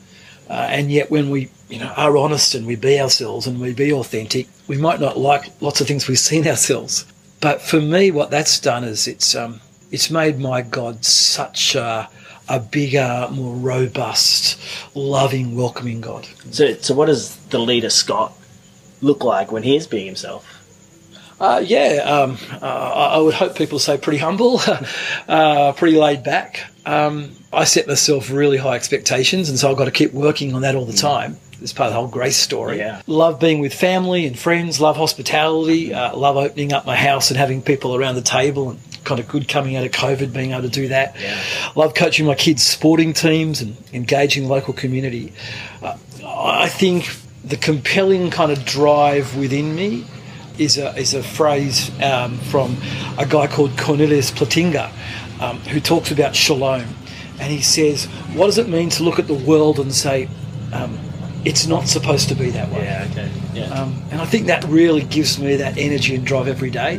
Uh, 0.49 0.67
and 0.69 0.91
yet, 0.91 1.09
when 1.09 1.29
we 1.29 1.49
you 1.69 1.79
know 1.79 1.91
are 1.97 2.17
honest 2.17 2.55
and 2.55 2.65
we 2.65 2.75
be 2.75 2.99
ourselves 2.99 3.47
and 3.47 3.59
we 3.59 3.73
be 3.73 3.91
authentic, 3.91 4.47
we 4.67 4.77
might 4.77 4.99
not 4.99 5.17
like 5.17 5.49
lots 5.61 5.81
of 5.81 5.87
things 5.87 6.07
we 6.07 6.15
see 6.15 6.37
in 6.37 6.47
ourselves. 6.55 7.05
But 7.41 7.61
for 7.61 7.81
me, 7.81 8.11
what 8.11 8.31
that's 8.31 8.59
done 8.59 8.83
is 8.83 9.07
it's 9.07 9.35
um, 9.35 9.59
it's 9.91 10.09
made 10.09 10.39
my 10.39 10.61
God 10.61 11.05
such 11.05 11.75
a, 11.75 12.09
a 12.49 12.59
bigger, 12.59 13.27
more 13.31 13.55
robust, 13.55 14.59
loving, 14.95 15.55
welcoming 15.55 16.01
God. 16.01 16.27
So, 16.51 16.73
so 16.75 16.93
what 16.93 17.05
does 17.05 17.35
the 17.47 17.59
leader 17.59 17.89
Scott 17.89 18.33
look 19.01 19.23
like 19.23 19.51
when 19.51 19.63
he 19.63 19.75
is 19.75 19.87
being 19.87 20.05
himself? 20.05 20.51
Uh, 21.39 21.61
yeah, 21.63 22.01
um, 22.05 22.37
uh, 22.61 22.65
I 22.65 23.15
I 23.15 23.17
would 23.17 23.33
hope 23.33 23.55
people 23.55 23.77
say 23.77 23.97
pretty 23.97 24.19
humble, 24.19 24.59
uh, 25.27 25.73
pretty 25.73 25.97
laid 25.97 26.23
back. 26.23 26.65
Um, 26.85 27.31
I 27.55 27.63
set 27.63 27.87
myself 27.87 28.29
really 28.29 28.57
high 28.57 28.75
expectations, 28.75 29.49
and 29.49 29.57
so 29.57 29.71
I've 29.71 29.77
got 29.77 29.85
to 29.85 29.91
keep 29.91 30.13
working 30.13 30.53
on 30.53 30.61
that 30.61 30.75
all 30.75 30.85
the 30.85 30.93
time. 30.93 31.37
It's 31.61 31.73
part 31.73 31.87
of 31.87 31.93
the 31.93 31.99
whole 31.99 32.09
grace 32.09 32.35
story. 32.35 32.77
Yeah. 32.77 33.01
Love 33.07 33.39
being 33.39 33.59
with 33.59 33.73
family 33.73 34.27
and 34.27 34.37
friends, 34.37 34.81
love 34.81 34.97
hospitality, 34.97 35.93
uh, 35.93 36.15
love 36.15 36.35
opening 36.35 36.73
up 36.73 36.85
my 36.85 36.95
house 36.95 37.31
and 37.31 37.37
having 37.37 37.61
people 37.61 37.95
around 37.95 38.15
the 38.15 38.21
table, 38.21 38.71
and 38.71 38.79
kind 39.05 39.19
of 39.19 39.27
good 39.27 39.47
coming 39.47 39.75
out 39.75 39.85
of 39.85 39.91
COVID 39.91 40.33
being 40.33 40.51
able 40.51 40.63
to 40.63 40.69
do 40.69 40.89
that. 40.89 41.15
Yeah. 41.19 41.41
Love 41.75 41.93
coaching 41.93 42.25
my 42.25 42.35
kids' 42.35 42.63
sporting 42.63 43.13
teams 43.13 43.61
and 43.61 43.77
engaging 43.93 44.43
the 44.43 44.49
local 44.49 44.73
community. 44.73 45.31
Uh, 45.81 45.97
I 46.25 46.67
think 46.67 47.15
the 47.43 47.55
compelling 47.55 48.31
kind 48.31 48.51
of 48.51 48.65
drive 48.65 49.37
within 49.37 49.75
me 49.75 50.05
is 50.57 50.77
a, 50.77 50.95
is 50.97 51.13
a 51.13 51.23
phrase 51.23 51.91
um, 52.01 52.37
from 52.37 52.77
a 53.17 53.25
guy 53.25 53.47
called 53.47 53.77
Cornelius 53.77 54.31
Plantinga, 54.31 54.91
um, 55.39 55.59
who 55.59 55.79
talks 55.79 56.11
about 56.11 56.35
shalom. 56.35 56.85
And 57.39 57.51
he 57.51 57.61
says, 57.61 58.05
What 58.33 58.47
does 58.47 58.57
it 58.57 58.69
mean 58.69 58.89
to 58.91 59.03
look 59.03 59.19
at 59.19 59.27
the 59.27 59.33
world 59.33 59.79
and 59.79 59.93
say, 59.93 60.29
um, 60.73 60.97
it's 61.43 61.67
not 61.67 61.87
supposed 61.87 62.29
to 62.29 62.35
be 62.35 62.49
that 62.51 62.71
way? 62.71 62.83
Yeah. 62.83 63.07
Okay. 63.11 63.31
Yeah. 63.53 63.65
Um, 63.65 64.01
and 64.11 64.21
I 64.21 64.25
think 64.25 64.47
that 64.47 64.63
really 64.65 65.03
gives 65.03 65.39
me 65.39 65.57
that 65.57 65.77
energy 65.77 66.15
and 66.15 66.25
drive 66.25 66.47
every 66.47 66.71
day, 66.71 66.97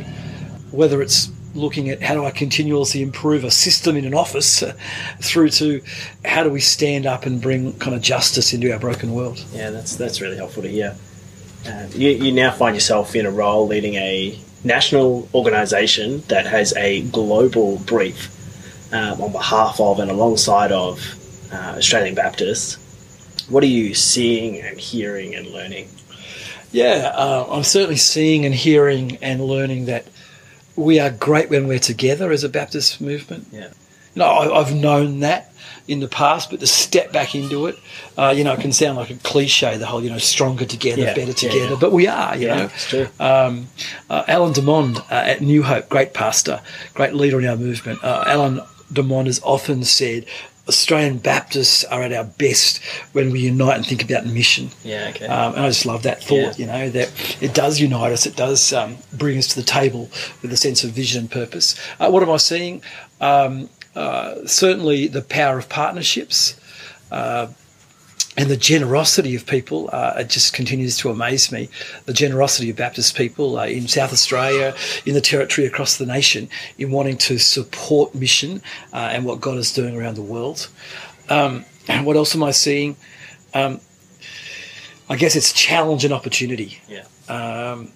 whether 0.71 1.03
it's 1.03 1.31
looking 1.55 1.89
at 1.89 2.03
how 2.03 2.15
do 2.15 2.25
I 2.25 2.31
continuously 2.31 3.03
improve 3.03 3.43
a 3.43 3.51
system 3.51 3.97
in 3.97 4.05
an 4.05 4.15
office 4.15 4.63
uh, 4.63 4.75
through 5.21 5.51
to 5.51 5.83
how 6.25 6.45
do 6.45 6.51
we 6.51 6.61
stand 6.61 7.07
up 7.07 7.27
and 7.27 7.41
bring 7.41 7.73
kind 7.79 7.97
of 7.97 8.03
justice 8.03 8.53
into 8.53 8.73
our 8.73 8.79
broken 8.79 9.13
world. 9.13 9.45
Yeah, 9.53 9.71
that's 9.71 9.97
that's 9.97 10.21
really 10.21 10.37
helpful 10.37 10.63
to 10.63 10.69
hear. 10.69 10.97
Uh, 11.67 11.87
you, 11.93 12.11
you 12.11 12.31
now 12.31 12.53
find 12.53 12.77
yourself 12.77 13.17
in 13.17 13.27
a 13.27 13.31
role 13.31 13.67
leading 13.67 13.95
a 13.95 14.39
national 14.63 15.29
organisation 15.35 16.21
that 16.29 16.47
has 16.47 16.73
a 16.77 17.03
global 17.03 17.79
brief 17.79 18.36
um, 18.93 19.21
on 19.21 19.33
behalf 19.33 19.81
of 19.81 19.99
and 19.99 20.11
alongside 20.11 20.73
of 20.73 21.01
uh, 21.53 21.75
Australian 21.79 22.15
Baptists. 22.15 22.79
What 23.49 23.63
are 23.63 23.69
you 23.69 23.95
seeing 23.95 24.61
and 24.61 24.79
hearing 24.79 25.35
and 25.35 25.47
learning? 25.49 25.89
Yeah, 26.73 27.13
uh, 27.15 27.47
I'm 27.49 27.63
certainly 27.63 27.97
seeing 27.97 28.45
and 28.45 28.55
hearing 28.55 29.19
and 29.23 29.41
learning 29.41 29.87
that 29.87 30.07
we 30.75 30.99
are 31.01 31.11
great 31.11 31.49
when 31.49 31.69
we're 31.69 31.79
together 31.79 32.31
as 32.33 32.45
a 32.45 32.49
Baptist 32.49 33.01
movement. 33.01 33.47
Yeah. 33.53 33.69
No, 34.15 34.25
I, 34.25 34.61
I've 34.61 34.75
known 34.75 35.21
that 35.21 35.53
in 35.89 36.01
the 36.01 36.09
past, 36.09 36.51
but 36.51 36.59
to 36.61 36.67
step 36.67 37.13
back 37.13 37.35
into 37.35 37.67
it, 37.67 37.79
uh, 38.19 38.35
you 38.37 38.43
know, 38.43 38.53
it 38.53 38.61
can 38.61 38.73
sound 38.73 38.97
like 38.97 39.11
a 39.11 39.15
cliche, 39.17 39.77
the 39.77 39.87
whole, 39.87 40.03
you 40.03 40.11
know, 40.11 40.19
stronger 40.19 40.65
together, 40.65 41.03
Yeah, 41.03 41.15
better 41.15 41.29
yeah, 41.29 41.33
together, 41.35 41.71
yeah. 41.75 41.79
but 41.81 41.93
we 41.93 42.09
are, 42.09 42.37
you 42.37 42.49
Yeah, 42.49 42.57
know. 42.57 42.65
it's 42.65 42.89
true. 42.89 43.09
Um, 43.21 43.69
uh, 44.11 44.25
Alan 44.27 44.53
Demond 44.53 44.99
uh, 44.99 45.15
at 45.15 45.41
New 45.43 45.63
Hope, 45.63 45.89
great 45.89 46.13
pastor, 46.13 46.61
great 46.95 47.15
leader 47.15 47.39
in 47.39 47.47
our 47.47 47.57
movement. 47.57 48.03
Uh, 48.03 48.25
Alan 48.27 48.61
Demond 48.93 49.27
has 49.27 49.41
often 49.43 49.85
said, 49.85 50.27
Australian 50.69 51.19
Baptists 51.19 51.85
are 51.85 52.03
at 52.03 52.13
our 52.13 52.25
best 52.25 52.83
when 53.13 53.31
we 53.31 53.41
unite 53.41 53.77
and 53.77 53.87
think 53.87 54.03
about 54.03 54.27
mission. 54.27 54.71
Yeah. 54.83 55.13
Okay. 55.15 55.27
Um, 55.27 55.55
and 55.55 55.63
I 55.63 55.69
just 55.69 55.87
love 55.87 56.03
that 56.03 56.23
thought, 56.23 56.59
you 56.59 56.67
know, 56.67 56.91
that 56.91 57.13
it 57.41 57.55
does 57.55 57.81
unite 57.81 58.13
us, 58.13 58.27
it 58.27 58.37
does 58.37 58.73
um, 58.73 58.97
bring 59.13 59.39
us 59.39 59.47
to 59.49 59.61
the 59.61 59.67
table 59.67 60.11
with 60.43 60.53
a 60.53 60.57
sense 60.57 60.83
of 60.83 60.91
vision 60.91 61.21
and 61.21 61.31
purpose. 61.31 61.79
Uh, 62.01 62.11
what 62.11 62.23
am 62.23 62.31
I 62.31 62.37
seeing? 62.39 62.83
Um, 63.21 63.69
uh, 63.95 64.45
certainly 64.47 65.07
the 65.07 65.23
power 65.23 65.59
of 65.59 65.69
partnerships. 65.69 66.59
Uh, 67.11 67.49
and 68.39 68.51
the 68.51 68.57
generosity 68.57 69.35
of 69.35 69.47
people 69.47 69.89
uh, 69.93 70.15
it 70.19 70.29
just 70.29 70.53
continues 70.53 70.97
to 70.99 71.11
amaze 71.11 71.51
me. 71.51 71.69
The 72.05 72.13
generosity 72.13 72.71
of 72.71 72.77
Baptist 72.77 73.17
people 73.17 73.59
uh, 73.59 73.67
in 73.67 73.89
South 73.89 74.13
Australia, 74.13 74.75
in 75.07 75.15
the 75.15 75.21
territory 75.21 75.67
across 75.67 75.97
the 75.97 76.07
nation, 76.07 76.49
in 76.79 76.91
wanting 76.91 77.17
to 77.19 77.39
support 77.39 78.15
mission 78.15 78.61
uh, 78.93 79.09
and 79.13 79.25
what 79.25 79.41
God 79.41 79.57
is 79.59 79.73
doing 79.73 79.97
around 79.97 80.17
the 80.17 80.23
world. 80.23 80.69
Um, 81.31 81.65
and 81.89 82.05
what 82.07 82.17
else 82.17 82.35
am 82.35 82.43
I 82.43 82.51
seeing? 82.51 82.97
Um, 83.55 83.81
I 85.09 85.17
guess 85.17 85.37
it's 85.37 85.53
challenge 85.53 86.05
and 86.05 86.13
opportunity. 86.13 86.81
yeah. 86.89 87.05
Um, 87.29 87.91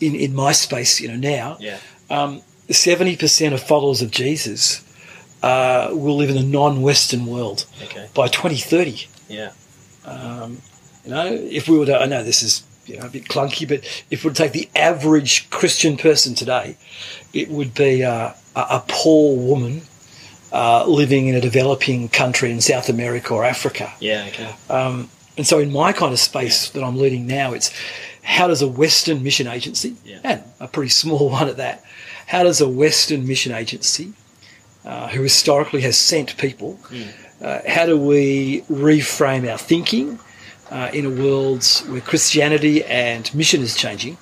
in 0.00 0.14
in 0.14 0.34
my 0.34 0.52
space, 0.52 1.00
you 1.00 1.08
know, 1.08 1.16
now, 1.16 1.56
Yeah. 1.60 1.78
um, 2.10 2.42
seventy 2.70 3.16
percent 3.16 3.54
of 3.54 3.62
followers 3.62 4.02
of 4.02 4.10
Jesus 4.10 4.82
uh, 5.42 5.88
will 5.92 6.16
live 6.16 6.28
in 6.30 6.36
a 6.36 6.42
non-Western 6.42 7.24
world 7.26 7.64
Okay. 7.84 8.08
by 8.14 8.28
twenty 8.28 8.56
thirty. 8.58 9.06
Yeah. 9.28 9.52
Um, 10.04 10.58
you 11.04 11.10
know, 11.10 11.26
if 11.26 11.68
we 11.68 11.78
were 11.78 11.86
to, 11.86 11.98
I 11.98 12.06
know 12.06 12.22
this 12.22 12.42
is 12.42 12.62
you 12.86 12.98
know, 12.98 13.06
a 13.06 13.08
bit 13.10 13.24
clunky, 13.24 13.68
but 13.68 13.80
if 14.10 14.22
we 14.24 14.28
were 14.30 14.34
to 14.34 14.42
take 14.42 14.52
the 14.52 14.68
average 14.76 15.50
Christian 15.50 15.96
person 15.96 16.34
today, 16.34 16.76
it 17.32 17.48
would 17.48 17.74
be 17.74 18.04
uh, 18.04 18.32
a, 18.54 18.60
a 18.60 18.84
poor 18.88 19.36
woman 19.36 19.82
uh, 20.52 20.86
living 20.86 21.26
in 21.26 21.34
a 21.34 21.40
developing 21.40 22.08
country 22.08 22.50
in 22.50 22.60
South 22.60 22.88
America 22.88 23.34
or 23.34 23.44
Africa. 23.44 23.92
Yeah. 24.00 24.26
Okay. 24.28 24.54
Um, 24.70 25.10
and 25.36 25.46
so, 25.46 25.58
in 25.58 25.72
my 25.72 25.92
kind 25.92 26.12
of 26.12 26.18
space 26.18 26.70
that 26.70 26.82
I'm 26.82 26.96
leading 26.96 27.26
now, 27.26 27.52
it's 27.52 27.70
how 28.22 28.46
does 28.48 28.62
a 28.62 28.68
Western 28.68 29.22
mission 29.22 29.46
agency, 29.46 29.96
Yeah. 30.04 30.18
and 30.24 30.42
a 30.60 30.66
pretty 30.68 30.88
small 30.90 31.28
one 31.38 31.48
at 31.48 31.56
that, 31.58 31.84
how 32.26 32.42
does 32.44 32.60
a 32.60 32.68
Western 32.68 33.26
mission 33.26 33.52
agency, 33.52 34.12
uh, 34.84 35.08
who 35.08 35.22
historically 35.22 35.80
has 35.82 35.96
sent 35.98 36.36
people, 36.38 36.78
uh, 37.40 37.60
how 37.68 37.86
do 37.86 37.98
we 37.98 38.62
reframe 38.62 39.50
our 39.50 39.58
thinking 39.58 40.18
uh, 40.70 40.90
in 40.92 41.06
a 41.06 41.10
world 41.10 41.64
where 41.88 42.00
Christianity 42.00 42.84
and 42.84 43.32
mission 43.34 43.60
is 43.62 43.76
changing? 43.76 44.16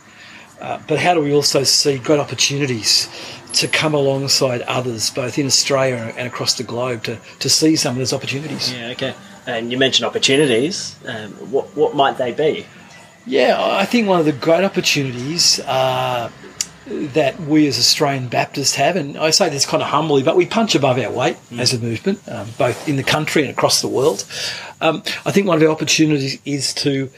Uh, 0.60 0.80
but 0.88 0.98
how 0.98 1.14
do 1.14 1.20
we 1.20 1.32
also 1.32 1.62
see 1.62 1.98
great 1.98 2.18
opportunities 2.18 3.08
to 3.52 3.68
come 3.68 3.94
alongside 3.94 4.62
others, 4.62 5.10
both 5.10 5.38
in 5.38 5.46
Australia 5.46 6.12
and 6.16 6.26
across 6.26 6.54
the 6.54 6.62
globe, 6.62 7.02
to, 7.04 7.18
to 7.38 7.48
see 7.48 7.76
some 7.76 7.92
of 7.92 7.98
those 7.98 8.12
opportunities? 8.12 8.72
Yeah, 8.72 8.88
okay. 8.88 9.14
And 9.46 9.70
you 9.70 9.78
mentioned 9.78 10.06
opportunities. 10.06 10.96
Um, 11.06 11.32
what 11.50 11.76
what 11.76 11.94
might 11.94 12.16
they 12.16 12.32
be? 12.32 12.66
Yeah, 13.26 13.56
I 13.58 13.84
think 13.84 14.08
one 14.08 14.20
of 14.20 14.26
the 14.26 14.32
great 14.32 14.64
opportunities 14.64 15.60
uh, 15.60 16.30
that 16.86 17.40
we 17.40 17.66
as 17.66 17.78
Australian 17.78 18.28
Baptists 18.28 18.74
have, 18.74 18.96
and 18.96 19.16
I 19.16 19.30
say 19.30 19.48
this 19.48 19.66
kind 19.66 19.82
of 19.82 19.88
humbly, 19.88 20.22
but 20.22 20.36
we 20.36 20.46
punch 20.46 20.74
above 20.74 20.98
our 20.98 21.10
weight 21.10 21.36
mm. 21.50 21.58
as 21.58 21.72
a 21.72 21.78
movement, 21.78 22.20
um, 22.28 22.48
both 22.58 22.88
in 22.88 22.96
the 22.96 23.02
country 23.02 23.42
and 23.42 23.50
across 23.50 23.80
the 23.80 23.88
world. 23.88 24.24
Um, 24.80 25.02
I 25.24 25.32
think 25.32 25.46
one 25.46 25.56
of 25.56 25.60
the 25.60 25.70
opportunities 25.70 26.38
is 26.44 26.74
to 26.74 27.10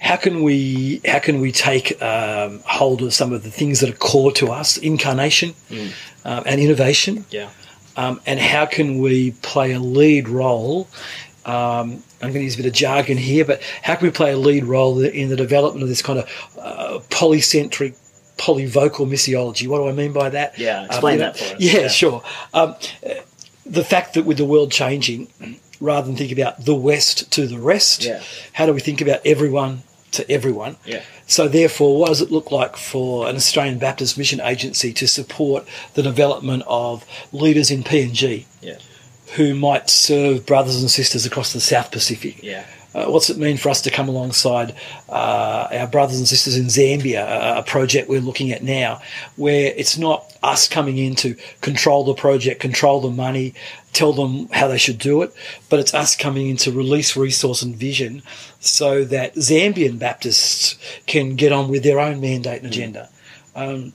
how 0.00 0.16
can 0.16 0.42
we 0.42 1.00
how 1.06 1.18
can 1.18 1.40
we 1.40 1.52
take 1.52 2.00
um, 2.02 2.60
hold 2.64 3.02
of 3.02 3.12
some 3.14 3.32
of 3.32 3.42
the 3.42 3.50
things 3.50 3.80
that 3.80 3.90
are 3.90 3.96
core 3.96 4.32
to 4.32 4.50
us, 4.50 4.76
incarnation 4.76 5.54
mm. 5.68 5.92
uh, 6.24 6.42
and 6.46 6.60
innovation, 6.60 7.24
yeah, 7.30 7.50
um, 7.96 8.20
and 8.26 8.38
how 8.38 8.66
can 8.66 8.98
we 8.98 9.32
play 9.42 9.72
a 9.72 9.80
lead 9.80 10.28
role 10.28 10.88
um, 11.44 12.02
I'm 12.22 12.28
going 12.28 12.34
to 12.34 12.44
use 12.44 12.54
a 12.54 12.58
bit 12.58 12.66
of 12.66 12.72
jargon 12.72 13.18
here, 13.18 13.44
but 13.44 13.60
how 13.82 13.96
can 13.96 14.06
we 14.06 14.12
play 14.12 14.32
a 14.32 14.36
lead 14.36 14.64
role 14.64 15.00
in 15.00 15.28
the 15.28 15.36
development 15.36 15.82
of 15.82 15.88
this 15.88 16.02
kind 16.02 16.20
of 16.20 16.26
uh, 16.58 17.00
polycentric, 17.10 17.96
polyvocal 18.42 19.06
missiology? 19.06 19.68
What 19.68 19.78
do 19.78 19.88
I 19.88 19.92
mean 19.92 20.12
by 20.12 20.30
that? 20.30 20.58
Yeah, 20.58 20.84
explain 20.84 21.14
um, 21.14 21.18
that 21.20 21.36
for 21.36 21.54
us. 21.54 21.60
Yeah, 21.60 21.80
yeah. 21.80 21.88
sure. 21.88 22.22
Um, 22.52 22.74
the 23.64 23.84
fact 23.84 24.14
that 24.14 24.24
with 24.24 24.38
the 24.38 24.44
world 24.44 24.72
changing, 24.72 25.28
rather 25.80 26.06
than 26.06 26.16
think 26.16 26.32
about 26.32 26.64
the 26.64 26.74
West 26.74 27.30
to 27.32 27.46
the 27.46 27.58
rest, 27.58 28.04
yeah. 28.04 28.20
how 28.52 28.66
do 28.66 28.72
we 28.72 28.80
think 28.80 29.00
about 29.00 29.20
everyone 29.24 29.82
to 30.12 30.28
everyone? 30.30 30.76
Yeah. 30.84 31.02
So, 31.28 31.46
therefore, 31.46 31.98
what 31.98 32.08
does 32.08 32.20
it 32.20 32.32
look 32.32 32.50
like 32.50 32.76
for 32.76 33.28
an 33.28 33.36
Australian 33.36 33.78
Baptist 33.78 34.18
Mission 34.18 34.40
Agency 34.40 34.92
to 34.94 35.06
support 35.06 35.66
the 35.94 36.02
development 36.02 36.64
of 36.66 37.06
leaders 37.32 37.70
in 37.70 37.84
PNG? 37.84 38.46
Yeah 38.60 38.78
who 39.36 39.54
might 39.54 39.88
serve 39.88 40.44
brothers 40.44 40.80
and 40.80 40.90
sisters 40.90 41.24
across 41.24 41.54
the 41.54 41.60
South 41.60 41.90
Pacific. 41.90 42.42
Yeah. 42.42 42.66
Uh, 42.94 43.06
what's 43.06 43.30
it 43.30 43.38
mean 43.38 43.56
for 43.56 43.70
us 43.70 43.80
to 43.80 43.90
come 43.90 44.08
alongside 44.08 44.74
uh, 45.08 45.68
our 45.72 45.86
brothers 45.86 46.18
and 46.18 46.28
sisters 46.28 46.56
in 46.56 46.66
Zambia, 46.66 47.24
a, 47.26 47.58
a, 47.58 47.62
project 47.62 48.08
we're 48.08 48.20
looking 48.20 48.52
at 48.52 48.62
now, 48.62 49.00
where 49.36 49.72
it's 49.76 49.96
not 49.96 50.36
us 50.42 50.68
coming 50.68 50.98
in 50.98 51.14
to 51.14 51.34
control 51.62 52.04
the 52.04 52.14
project, 52.14 52.60
control 52.60 53.00
the 53.00 53.10
money, 53.10 53.54
tell 53.92 54.12
them 54.12 54.48
how 54.52 54.68
they 54.68 54.78
should 54.78 54.98
do 54.98 55.22
it, 55.22 55.32
but 55.70 55.80
it's 55.80 55.94
us 55.94 56.14
coming 56.16 56.48
in 56.48 56.56
to 56.56 56.72
release 56.72 57.16
resource 57.16 57.62
and 57.62 57.76
vision 57.76 58.22
so 58.60 59.04
that 59.04 59.34
Zambian 59.36 59.98
Baptists 59.98 60.78
can 61.06 61.34
get 61.34 61.52
on 61.52 61.68
with 61.68 61.82
their 61.82 61.98
own 61.98 62.20
mandate 62.20 62.62
and 62.62 62.70
agenda. 62.70 63.08
Um, 63.54 63.92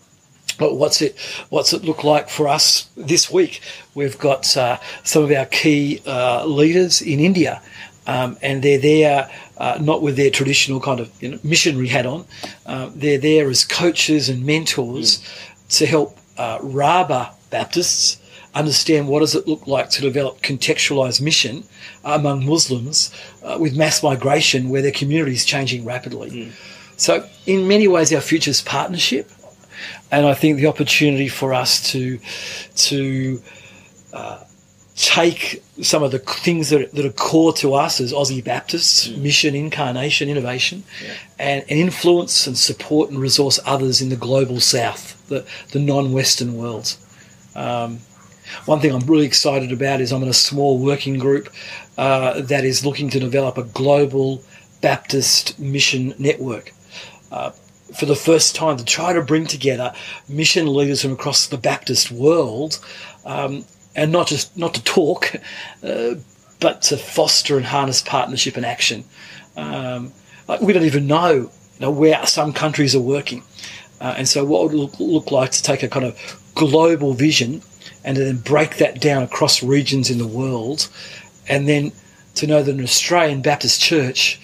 what's 0.60 1.02
it 1.02 1.18
what's 1.50 1.74
it 1.74 1.84
look 1.84 2.04
like 2.04 2.30
for 2.30 2.48
us 2.48 2.90
this 2.96 3.32
week? 3.32 3.62
We've 3.96 4.18
got 4.18 4.56
uh, 4.58 4.80
some 5.04 5.24
of 5.24 5.32
our 5.32 5.46
key 5.46 6.02
uh, 6.06 6.46
leaders 6.46 7.02
in 7.02 7.20
India, 7.20 7.62
um, 8.08 8.38
and 8.42 8.64
they're 8.64 8.80
there 8.80 9.30
uh, 9.58 9.78
not 9.82 10.02
with 10.02 10.16
their 10.16 10.32
traditional 10.32 10.80
kind 10.80 11.00
of 11.00 11.12
you 11.22 11.30
know, 11.30 11.40
missionary 11.44 11.88
hat 11.88 12.06
on. 12.06 12.26
Uh, 12.66 12.90
they're 12.96 13.18
there 13.18 13.50
as 13.50 13.64
coaches 13.64 14.30
and 14.30 14.46
mentors 14.46 15.20
mm. 15.20 15.78
to 15.78 15.86
help 15.86 16.18
uh, 16.38 16.60
Rabah 16.62 17.32
Baptists 17.50 18.22
understand 18.56 19.08
what 19.08 19.20
does 19.20 19.36
it 19.36 19.48
look 19.48 19.68
like 19.68 19.90
to 19.92 20.02
develop 20.02 20.42
contextualized 20.42 21.22
mission 21.22 21.64
among 22.04 22.46
Muslims 22.46 23.14
uh, 23.44 23.58
with 23.60 23.78
mass 23.78 24.02
migration 24.02 24.70
where 24.70 24.82
their 24.82 24.92
community 24.92 25.34
is 25.34 25.46
changing 25.46 25.86
rapidly. 25.86 26.32
Mm. 26.32 26.52
So, 27.00 27.28
in 27.46 27.68
many 27.68 27.88
ways, 27.88 28.12
our 28.12 28.22
future 28.22 28.50
is 28.50 28.62
partnership 28.62 29.30
and 30.12 30.26
I 30.26 30.34
think 30.34 30.58
the 30.58 30.68
opportunity 30.68 31.28
for 31.28 31.54
us 31.54 31.92
to 31.92 32.20
to 32.76 33.42
uh, 34.14 34.44
take 34.98 35.64
some 35.84 36.02
of 36.02 36.12
the 36.12 36.18
things 36.18 36.72
that, 36.72 36.92
that 36.94 37.06
are 37.06 37.12
core 37.12 37.54
to 37.54 37.76
us 37.76 38.02
as 38.02 38.12
Aussie 38.12 38.44
Baptists, 38.44 39.08
mm. 39.08 39.22
mission, 39.22 39.54
incarnation, 39.54 40.28
innovation, 40.28 40.84
yeah. 41.04 41.14
and, 41.38 41.66
and, 41.70 41.80
influence 41.80 42.48
and 42.48 42.58
support 42.58 43.12
and 43.12 43.20
resource 43.20 43.60
others 43.64 44.02
in 44.02 44.10
the 44.10 44.16
global 44.16 44.60
south, 44.60 45.26
the, 45.28 45.46
the 45.72 45.80
non 45.80 46.14
Western 46.14 46.58
world. 46.58 46.98
Um, 47.56 48.00
one 48.66 48.80
thing 48.80 48.92
I'm 48.92 49.06
really 49.06 49.28
excited 49.28 49.72
about 49.72 50.02
is 50.02 50.12
I'm 50.12 50.24
in 50.24 50.30
a 50.30 50.34
small 50.34 50.80
working 50.80 51.20
group 51.20 51.50
uh, 51.98 52.42
that 52.42 52.66
is 52.66 52.84
looking 52.84 53.10
to 53.12 53.20
develop 53.20 53.58
a 53.58 53.64
global 53.64 54.42
Baptist 54.82 55.60
mission 55.60 56.16
network. 56.18 56.74
Uh, 57.32 57.52
for 57.96 58.06
the 58.06 58.16
first 58.16 58.56
time 58.56 58.78
to 58.78 58.86
try 58.86 59.14
to 59.14 59.22
bring 59.22 59.46
together 59.46 59.94
mission 60.28 60.74
leaders 60.74 61.04
from 61.04 61.14
across 61.14 61.48
the 61.48 61.58
Baptist 61.58 62.12
world, 62.12 62.80
um, 63.26 63.64
and 63.98 64.12
not 64.12 64.28
just 64.28 64.56
not 64.56 64.76
to 64.76 64.84
talk, 64.84 65.34
uh, 65.84 66.16
but 66.62 66.82
to 66.84 66.96
foster 66.96 67.58
and 67.58 67.66
harness 67.66 68.02
partnership 68.02 68.56
and 68.56 68.66
action. 68.66 69.04
Um, 69.58 70.14
like 70.48 70.62
we 70.62 70.72
don't 70.72 70.86
even 70.86 71.08
know, 71.08 71.34
you 71.34 71.52
know, 71.80 71.92
where 71.92 72.26
some 72.26 72.54
countries 72.54 72.96
are 72.96 73.02
working, 73.02 73.44
uh, 74.00 74.14
and 74.18 74.28
so 74.28 74.46
what 74.46 74.64
would 74.64 74.74
it 74.74 74.78
look, 74.78 75.00
look 75.00 75.32
like 75.32 75.52
to 75.52 75.64
take 75.64 75.84
a 75.84 75.90
kind 75.90 76.06
of 76.06 76.16
global 76.56 77.14
vision 77.14 77.62
and 78.06 78.16
then 78.16 78.38
break 78.38 78.78
that 78.78 79.02
down 79.02 79.24
across 79.24 79.62
regions 79.62 80.10
in 80.10 80.20
the 80.20 80.28
world, 80.28 80.88
and 81.50 81.68
then 81.68 81.92
to 82.36 82.48
know 82.48 82.64
that 82.64 82.74
an 82.74 82.84
Australian 82.84 83.42
Baptist 83.42 83.82
church 83.82 84.40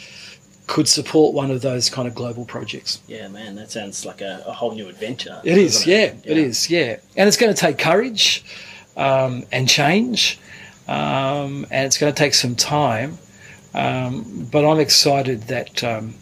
could 0.65 0.87
support 0.87 1.33
one 1.33 1.51
of 1.51 1.61
those 1.61 1.89
kind 1.89 2.07
of 2.07 2.15
global 2.15 2.45
projects. 2.45 2.99
Yeah, 3.07 3.27
man, 3.27 3.55
that 3.55 3.69
sounds 3.69 4.05
like 4.05 4.21
a, 4.21 4.43
a 4.47 4.53
whole 4.53 4.73
new 4.73 4.87
adventure. 4.87 5.39
It 5.43 5.57
is, 5.57 5.81
it? 5.81 5.87
Yeah, 5.87 5.97
yeah, 5.97 6.31
it 6.31 6.37
is, 6.37 6.69
yeah. 6.69 6.97
And 7.15 7.27
it's 7.27 7.37
going 7.37 7.53
to 7.53 7.59
take 7.59 7.77
courage 7.77 8.43
um, 8.97 9.43
and 9.51 9.67
change, 9.67 10.39
um, 10.87 11.65
and 11.71 11.85
it's 11.85 11.97
going 11.97 12.13
to 12.13 12.17
take 12.17 12.33
some 12.33 12.55
time. 12.55 13.17
Um, 13.73 14.47
but 14.51 14.65
I'm 14.65 14.79
excited 14.79 15.43
that 15.43 15.83
um, 15.83 16.13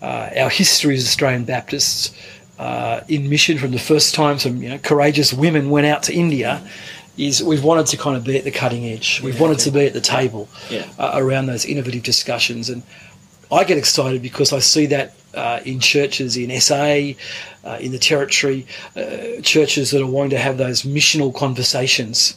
uh, 0.00 0.30
our 0.38 0.50
history 0.50 0.94
as 0.94 1.04
Australian 1.04 1.44
Baptists 1.44 2.14
uh, 2.58 3.00
in 3.08 3.28
mission 3.28 3.58
from 3.58 3.70
the 3.70 3.78
first 3.78 4.14
time 4.14 4.38
some 4.38 4.62
you 4.62 4.68
know 4.68 4.78
courageous 4.78 5.32
women 5.32 5.70
went 5.70 5.86
out 5.86 6.02
to 6.04 6.14
India. 6.14 6.62
Is 7.18 7.42
we've 7.42 7.64
wanted 7.64 7.86
to 7.86 7.96
kind 7.98 8.16
of 8.16 8.24
be 8.24 8.38
at 8.38 8.44
the 8.44 8.50
cutting 8.50 8.86
edge. 8.86 9.20
We've 9.22 9.34
yeah, 9.34 9.40
wanted 9.40 9.58
to 9.60 9.70
be 9.70 9.84
at 9.84 9.92
the 9.92 10.00
table 10.00 10.48
yeah. 10.70 10.86
uh, 10.98 11.12
around 11.14 11.46
those 11.46 11.66
innovative 11.66 12.02
discussions, 12.02 12.70
and 12.70 12.82
I 13.52 13.64
get 13.64 13.78
excited 13.78 14.22
because 14.22 14.52
I 14.52 14.60
see 14.60 14.86
that 14.86 15.14
uh, 15.34 15.60
in 15.64 15.80
churches 15.80 16.36
in 16.36 16.60
SA, 16.60 17.12
uh, 17.64 17.78
in 17.80 17.92
the 17.92 17.98
territory, 17.98 18.66
uh, 18.96 19.40
churches 19.42 19.90
that 19.90 20.02
are 20.02 20.06
wanting 20.06 20.30
to 20.30 20.38
have 20.38 20.58
those 20.58 20.82
missional 20.82 21.34
conversations. 21.34 22.36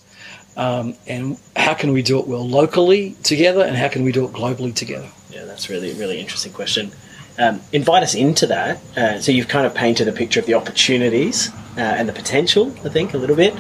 Um, 0.56 0.96
and 1.08 1.38
how 1.56 1.74
can 1.74 1.94
we 1.94 2.04
do 2.04 2.20
it 2.20 2.28
well 2.28 2.48
locally 2.48 3.16
together, 3.24 3.64
and 3.64 3.76
how 3.76 3.90
can 3.90 4.04
we 4.04 4.12
do 4.12 4.26
it 4.26 4.34
globally 4.34 4.74
together? 4.74 5.10
Yeah, 5.32 5.46
that's 5.46 5.68
really 5.70 5.94
really 5.94 6.20
interesting 6.20 6.54
question. 6.54 6.92
Um, 7.40 7.62
invite 7.72 8.04
us 8.04 8.14
into 8.14 8.46
that. 8.48 8.80
Uh, 8.96 9.20
so 9.20 9.32
you've 9.32 9.48
kind 9.48 9.66
of 9.66 9.74
painted 9.74 10.08
a 10.08 10.12
picture 10.12 10.40
of 10.40 10.46
the 10.46 10.54
opportunities 10.54 11.50
uh, 11.78 11.80
and 11.80 12.08
the 12.08 12.14
potential. 12.14 12.72
I 12.86 12.90
think 12.90 13.16
a 13.16 13.18
little 13.18 13.36
bit. 13.36 13.56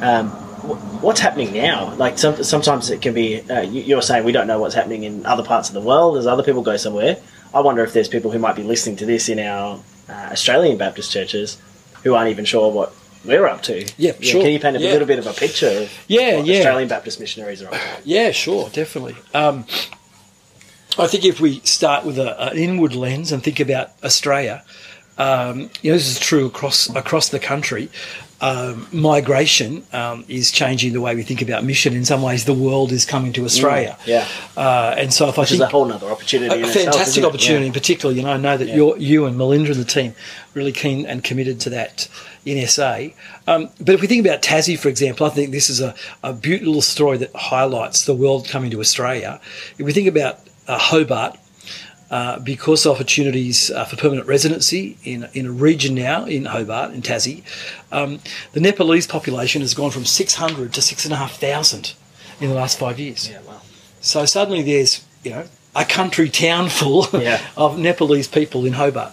Um, 0.00 0.47
what's 0.76 1.20
happening 1.20 1.52
now? 1.52 1.94
Like 1.94 2.18
some, 2.18 2.42
sometimes 2.42 2.90
it 2.90 3.02
can 3.02 3.14
be. 3.14 3.40
Uh, 3.40 3.62
you're 3.62 4.02
saying 4.02 4.24
we 4.24 4.32
don't 4.32 4.46
know 4.46 4.58
what's 4.58 4.74
happening 4.74 5.04
in 5.04 5.24
other 5.26 5.42
parts 5.42 5.68
of 5.68 5.74
the 5.74 5.80
world 5.80 6.16
as 6.16 6.26
other 6.26 6.42
people 6.42 6.62
go 6.62 6.76
somewhere. 6.76 7.16
I 7.54 7.60
wonder 7.60 7.82
if 7.82 7.92
there's 7.92 8.08
people 8.08 8.30
who 8.30 8.38
might 8.38 8.56
be 8.56 8.62
listening 8.62 8.96
to 8.96 9.06
this 9.06 9.28
in 9.28 9.38
our 9.38 9.80
uh, 10.08 10.12
Australian 10.12 10.78
Baptist 10.78 11.10
churches 11.10 11.58
who 12.02 12.14
aren't 12.14 12.30
even 12.30 12.44
sure 12.44 12.70
what 12.70 12.94
we're 13.24 13.46
up 13.46 13.62
to. 13.62 13.80
Yeah, 13.80 13.88
yeah 13.96 14.12
sure. 14.20 14.42
Can 14.42 14.52
you 14.52 14.60
paint 14.60 14.76
a 14.76 14.80
yeah. 14.80 14.92
little 14.92 15.06
bit 15.06 15.18
of 15.18 15.26
a 15.26 15.32
picture 15.32 15.68
of 15.68 16.04
yeah, 16.06 16.36
yeah. 16.38 16.58
Australian 16.58 16.88
Baptist 16.88 17.20
missionaries 17.20 17.62
are 17.62 17.66
up 17.66 17.72
to? 17.72 17.78
Yeah, 18.04 18.30
sure, 18.32 18.68
definitely. 18.70 19.16
Um, 19.34 19.64
I 20.98 21.06
think 21.06 21.24
if 21.24 21.40
we 21.40 21.60
start 21.60 22.04
with 22.04 22.18
a, 22.18 22.50
an 22.50 22.58
inward 22.58 22.94
lens 22.94 23.32
and 23.32 23.42
think 23.42 23.60
about 23.60 23.90
Australia, 24.02 24.64
um, 25.16 25.70
you 25.82 25.90
know, 25.90 25.96
this 25.96 26.08
is 26.08 26.18
true 26.18 26.46
across 26.46 26.88
across 26.94 27.28
the 27.28 27.40
country 27.40 27.90
um, 28.40 28.86
migration 28.92 29.84
um, 29.92 30.24
is 30.28 30.52
changing 30.52 30.92
the 30.92 31.00
way 31.00 31.14
we 31.16 31.22
think 31.22 31.42
about 31.42 31.64
mission. 31.64 31.94
In 31.94 32.04
some 32.04 32.22
ways, 32.22 32.44
the 32.44 32.54
world 32.54 32.92
is 32.92 33.04
coming 33.04 33.32
to 33.32 33.44
Australia. 33.44 33.96
Mm, 34.02 34.06
yeah. 34.06 34.28
Uh, 34.56 34.94
and 34.96 35.12
so, 35.12 35.28
if 35.28 35.36
Which 35.36 35.48
I 35.48 35.50
think 35.50 35.62
is 35.62 35.66
a 35.68 35.70
whole 35.70 35.92
other 35.92 36.06
opportunity, 36.06 36.54
a 36.54 36.66
fantastic 36.66 36.98
itself, 36.98 37.34
opportunity, 37.34 37.64
yeah. 37.64 37.68
in 37.68 37.72
particular. 37.72 38.14
You 38.14 38.22
know, 38.22 38.32
I 38.32 38.36
know 38.36 38.56
that 38.56 38.68
yeah. 38.68 38.94
you 38.96 39.26
and 39.26 39.36
Melinda 39.36 39.72
and 39.72 39.80
the 39.80 39.84
team 39.84 40.14
really 40.54 40.72
keen 40.72 41.04
and 41.06 41.24
committed 41.24 41.60
to 41.60 41.70
that 41.70 42.08
in 42.44 42.66
SA. 42.66 43.08
Um, 43.46 43.70
but 43.80 43.94
if 43.94 44.00
we 44.00 44.06
think 44.06 44.24
about 44.24 44.42
Tassie, 44.42 44.78
for 44.78 44.88
example, 44.88 45.26
I 45.26 45.30
think 45.30 45.50
this 45.50 45.68
is 45.68 45.80
a, 45.80 45.94
a 46.22 46.32
beautiful 46.32 46.82
story 46.82 47.18
that 47.18 47.34
highlights 47.34 48.04
the 48.04 48.14
world 48.14 48.48
coming 48.48 48.70
to 48.70 48.80
Australia. 48.80 49.40
If 49.78 49.86
we 49.86 49.92
think 49.92 50.08
about 50.08 50.38
uh, 50.66 50.78
Hobart, 50.78 51.38
uh, 52.10 52.38
because 52.38 52.86
opportunities 52.86 53.70
uh, 53.70 53.84
for 53.84 53.96
permanent 53.96 54.26
residency 54.26 54.96
in, 55.04 55.28
in 55.34 55.46
a 55.46 55.50
region 55.50 55.94
now 55.94 56.24
in 56.24 56.46
Hobart, 56.46 56.94
in 56.94 57.02
Tassie, 57.02 57.42
um, 57.92 58.20
the 58.52 58.60
Nepalese 58.60 59.06
population 59.06 59.62
has 59.62 59.74
gone 59.74 59.90
from 59.90 60.04
600 60.04 60.72
to 60.72 60.82
6,500 60.82 61.92
in 62.40 62.48
the 62.48 62.54
last 62.54 62.78
five 62.78 62.98
years. 62.98 63.28
Yeah, 63.28 63.40
wow. 63.42 63.60
So 64.00 64.24
suddenly 64.24 64.62
there's, 64.62 65.04
you 65.22 65.32
know, 65.32 65.44
a 65.74 65.84
country 65.84 66.30
town 66.30 66.68
full 66.68 67.06
yeah. 67.12 67.40
of 67.56 67.78
Nepalese 67.78 68.28
people 68.28 68.64
in 68.64 68.72
Hobart. 68.74 69.12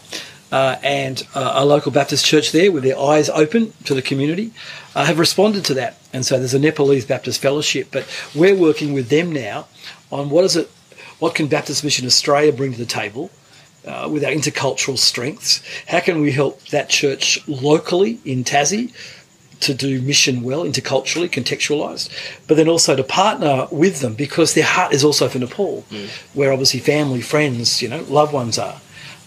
uh, 0.51 0.77
and 0.83 1.27
uh, 1.35 1.53
a 1.55 1.65
local 1.65 1.91
Baptist 1.91 2.25
church 2.25 2.51
there, 2.51 2.71
with 2.71 2.83
their 2.83 2.97
eyes 2.97 3.29
open 3.29 3.73
to 3.83 3.93
the 3.93 4.01
community, 4.01 4.51
uh, 4.95 5.03
have 5.05 5.19
responded 5.19 5.65
to 5.65 5.73
that. 5.73 5.97
And 6.13 6.25
so 6.25 6.37
there's 6.37 6.53
a 6.53 6.59
Nepalese 6.59 7.05
Baptist 7.05 7.41
Fellowship, 7.41 7.89
but 7.91 8.07
we're 8.33 8.55
working 8.55 8.93
with 8.93 9.09
them 9.09 9.31
now 9.31 9.67
on 10.11 10.29
what 10.29 10.45
is 10.45 10.55
it, 10.55 10.69
what 11.19 11.35
can 11.35 11.47
Baptist 11.47 11.83
Mission 11.83 12.05
Australia 12.05 12.51
bring 12.51 12.73
to 12.73 12.77
the 12.77 12.85
table 12.85 13.31
uh, 13.85 14.09
with 14.11 14.23
our 14.23 14.31
intercultural 14.31 14.97
strengths? 14.97 15.61
How 15.87 15.99
can 15.99 16.21
we 16.21 16.31
help 16.31 16.61
that 16.67 16.89
church 16.89 17.45
locally 17.47 18.19
in 18.25 18.43
Tassie 18.43 18.93
to 19.61 19.73
do 19.73 20.01
mission 20.01 20.43
well, 20.43 20.63
interculturally, 20.63 21.29
contextualised, 21.29 22.09
but 22.47 22.57
then 22.57 22.67
also 22.67 22.95
to 22.95 23.03
partner 23.03 23.67
with 23.71 24.01
them 24.01 24.13
because 24.13 24.53
their 24.53 24.65
heart 24.65 24.93
is 24.93 25.03
also 25.03 25.27
for 25.27 25.39
Nepal, 25.39 25.85
mm. 25.89 26.09
where 26.35 26.51
obviously 26.51 26.79
family, 26.79 27.21
friends, 27.21 27.81
you 27.81 27.87
know, 27.87 28.03
loved 28.03 28.33
ones 28.33 28.59
are. 28.59 28.81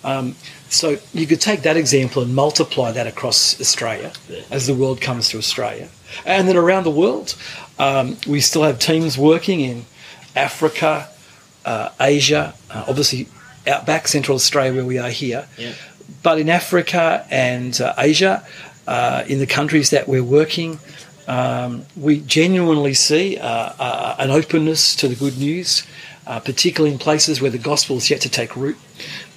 Um, 0.04 0.36
so 0.68 0.98
you 1.12 1.26
could 1.26 1.40
take 1.40 1.62
that 1.62 1.76
example 1.76 2.22
and 2.22 2.34
multiply 2.34 2.92
that 2.92 3.06
across 3.06 3.60
Australia 3.60 4.12
yeah. 4.28 4.42
as 4.50 4.66
the 4.66 4.74
world 4.74 5.00
comes 5.00 5.28
to 5.30 5.38
Australia. 5.38 5.88
And 6.24 6.46
then 6.46 6.56
around 6.56 6.84
the 6.84 6.90
world, 6.90 7.34
um, 7.78 8.16
we 8.26 8.40
still 8.40 8.62
have 8.62 8.78
teams 8.78 9.16
working 9.16 9.60
in 9.60 9.86
Africa, 10.36 11.08
uh, 11.68 11.90
Asia, 12.00 12.54
uh, 12.70 12.84
obviously 12.88 13.28
out 13.66 13.84
back 13.84 14.08
Central 14.08 14.36
Australia 14.36 14.72
where 14.72 14.84
we 14.84 14.98
are 14.98 15.10
here. 15.10 15.46
Yeah. 15.58 15.74
But 16.22 16.38
in 16.40 16.48
Africa 16.48 17.26
and 17.30 17.78
uh, 17.80 17.94
Asia, 17.98 18.44
uh, 18.86 19.24
in 19.28 19.38
the 19.38 19.46
countries 19.46 19.90
that 19.90 20.08
we're 20.08 20.24
working, 20.24 20.78
um, 21.26 21.84
we 21.94 22.20
genuinely 22.20 22.94
see 22.94 23.36
uh, 23.36 23.72
uh, 23.78 24.16
an 24.18 24.30
openness 24.30 24.96
to 24.96 25.08
the 25.08 25.14
good 25.14 25.36
news, 25.38 25.86
particularly 26.40 26.92
in 26.92 26.98
places 26.98 27.40
where 27.40 27.50
the 27.50 27.58
gospel 27.58 27.96
is 27.96 28.10
yet 28.10 28.20
to 28.20 28.28
take 28.28 28.54
root. 28.54 28.76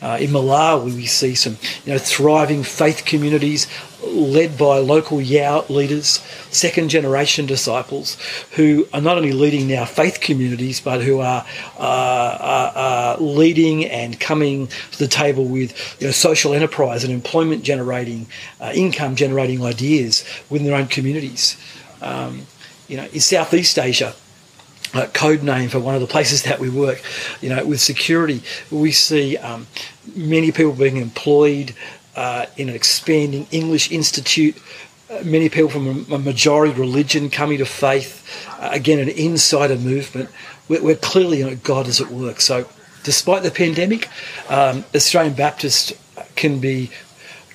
Uh, 0.02 0.18
in 0.20 0.32
Malawi, 0.32 0.96
we 0.96 1.06
see 1.06 1.36
some 1.36 1.58
you 1.86 1.94
know, 1.94 1.98
thriving 1.98 2.64
faith 2.64 3.06
communities 3.06 3.68
led 4.04 4.58
by 4.58 4.80
local 4.80 5.22
Yao 5.22 5.64
leaders, 5.70 6.24
second 6.50 6.90
generation 6.90 7.46
disciples, 7.46 8.18
who 8.52 8.88
are 8.94 9.02
not 9.02 9.18
only 9.18 9.32
leading 9.32 9.68
now 9.68 9.86
faith 9.86 10.20
communities, 10.20 10.82
but 10.82 11.02
who 11.02 11.20
are, 11.20 11.46
uh, 11.78 12.38
are, 12.40 12.72
are 12.76 13.18
leading 13.20 13.86
and 13.86 14.20
coming 14.20 14.68
to 14.92 15.00
the 15.00 15.08
table 15.08 15.46
with 15.46 16.02
you 16.02 16.08
know, 16.08 16.12
social 16.12 16.54
enterprise 16.54 17.04
and 17.04 17.14
employment 17.14 17.64
generating, 17.64 18.26
uh, 18.60 18.72
income 18.74 19.16
generating 19.16 19.64
ideas 19.64 20.26
within 20.50 20.68
their 20.68 20.76
own 20.76 20.88
communities. 20.88 21.58
Um, 22.02 22.48
you 22.88 22.98
know, 22.98 23.06
in 23.14 23.22
Southeast 23.22 23.78
Asia, 23.78 24.14
uh, 24.94 25.08
code 25.14 25.44
name 25.44 25.70
for 25.70 25.80
one 25.80 25.96
of 25.96 26.02
the 26.02 26.08
places 26.08 26.44
that 26.44 26.60
we 26.60 26.70
work. 26.70 27.02
You 27.42 27.50
know, 27.50 27.66
with 27.66 27.82
security, 27.82 28.42
we 28.70 28.92
see 28.92 29.38
um, 29.38 29.68
many 30.16 30.52
people 30.52 30.74
being 30.74 30.98
employed 30.98 31.74
uh, 32.16 32.46
in 32.58 32.70
an 32.70 32.76
expanding 32.76 33.48
English 33.52 33.92
institute. 33.92 34.58
Uh, 35.10 35.22
many 35.24 35.50
people 35.50 35.70
from 35.70 36.12
a, 36.12 36.18
majority 36.20 36.74
religion 36.74 37.30
coming 37.30 37.58
to 37.58 37.66
faith. 37.66 38.18
Uh, 38.60 38.70
again, 38.72 39.00
an 39.00 39.10
insider 39.10 39.76
movement. 39.76 40.30
We're, 40.68 40.84
we're, 40.84 40.96
clearly, 40.96 41.40
you 41.40 41.50
know, 41.50 41.56
God 41.56 41.88
is 41.88 42.00
at 42.00 42.08
work. 42.08 42.42
So, 42.42 42.68
despite 43.04 43.44
the 43.44 43.52
pandemic, 43.52 44.10
um, 44.50 44.86
Australian 44.96 45.34
Baptist 45.34 45.94
can 46.36 46.60
be 46.60 46.92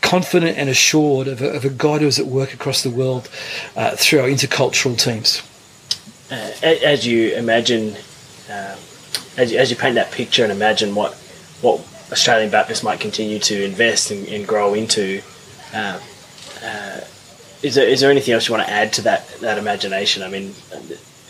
confident 0.01 0.57
and 0.57 0.69
assured 0.69 1.27
of 1.27 1.43
a, 1.43 1.51
of 1.51 1.65
a 1.65 1.71
God 1.71 2.01
who 2.01 2.07
is 2.07 2.19
at 2.19 2.27
work 2.27 2.53
across 2.53 2.83
the 2.83 2.91
world 2.91 3.29
uh, 3.75 3.97
through 3.97 4.21
our 4.21 4.29
intercultural 4.29 4.99
teams 4.99 5.43
uh, 6.31 6.51
as 6.63 7.07
you 7.07 7.35
imagine, 7.35 7.95
um, 8.51 8.79
as, 9.37 9.53
you, 9.53 9.59
as 9.59 9.71
you 9.71 9.77
paint 9.77 9.95
that 9.95 10.11
picture 10.13 10.43
and 10.43 10.53
imagine 10.53 10.95
what 10.95 11.15
what 11.63 11.81
Australian 12.13 12.51
Baptists 12.51 12.83
might 12.83 13.01
continue 13.01 13.39
to 13.39 13.65
invest 13.65 14.11
and, 14.11 14.29
and 14.29 14.47
grow 14.47 14.75
into, 14.75 15.23
um, 15.73 16.01
uh, 16.63 17.01
is 17.63 17.75
there 17.75 17.89
is 17.89 18.01
there 18.01 18.11
anything 18.11 18.35
else 18.35 18.49
you 18.49 18.55
want 18.55 18.67
to 18.67 18.73
add 18.73 18.93
to 18.95 19.03
that 19.03 19.29
that 19.41 19.59
imagination? 19.59 20.23
I 20.23 20.29
mean. 20.29 20.55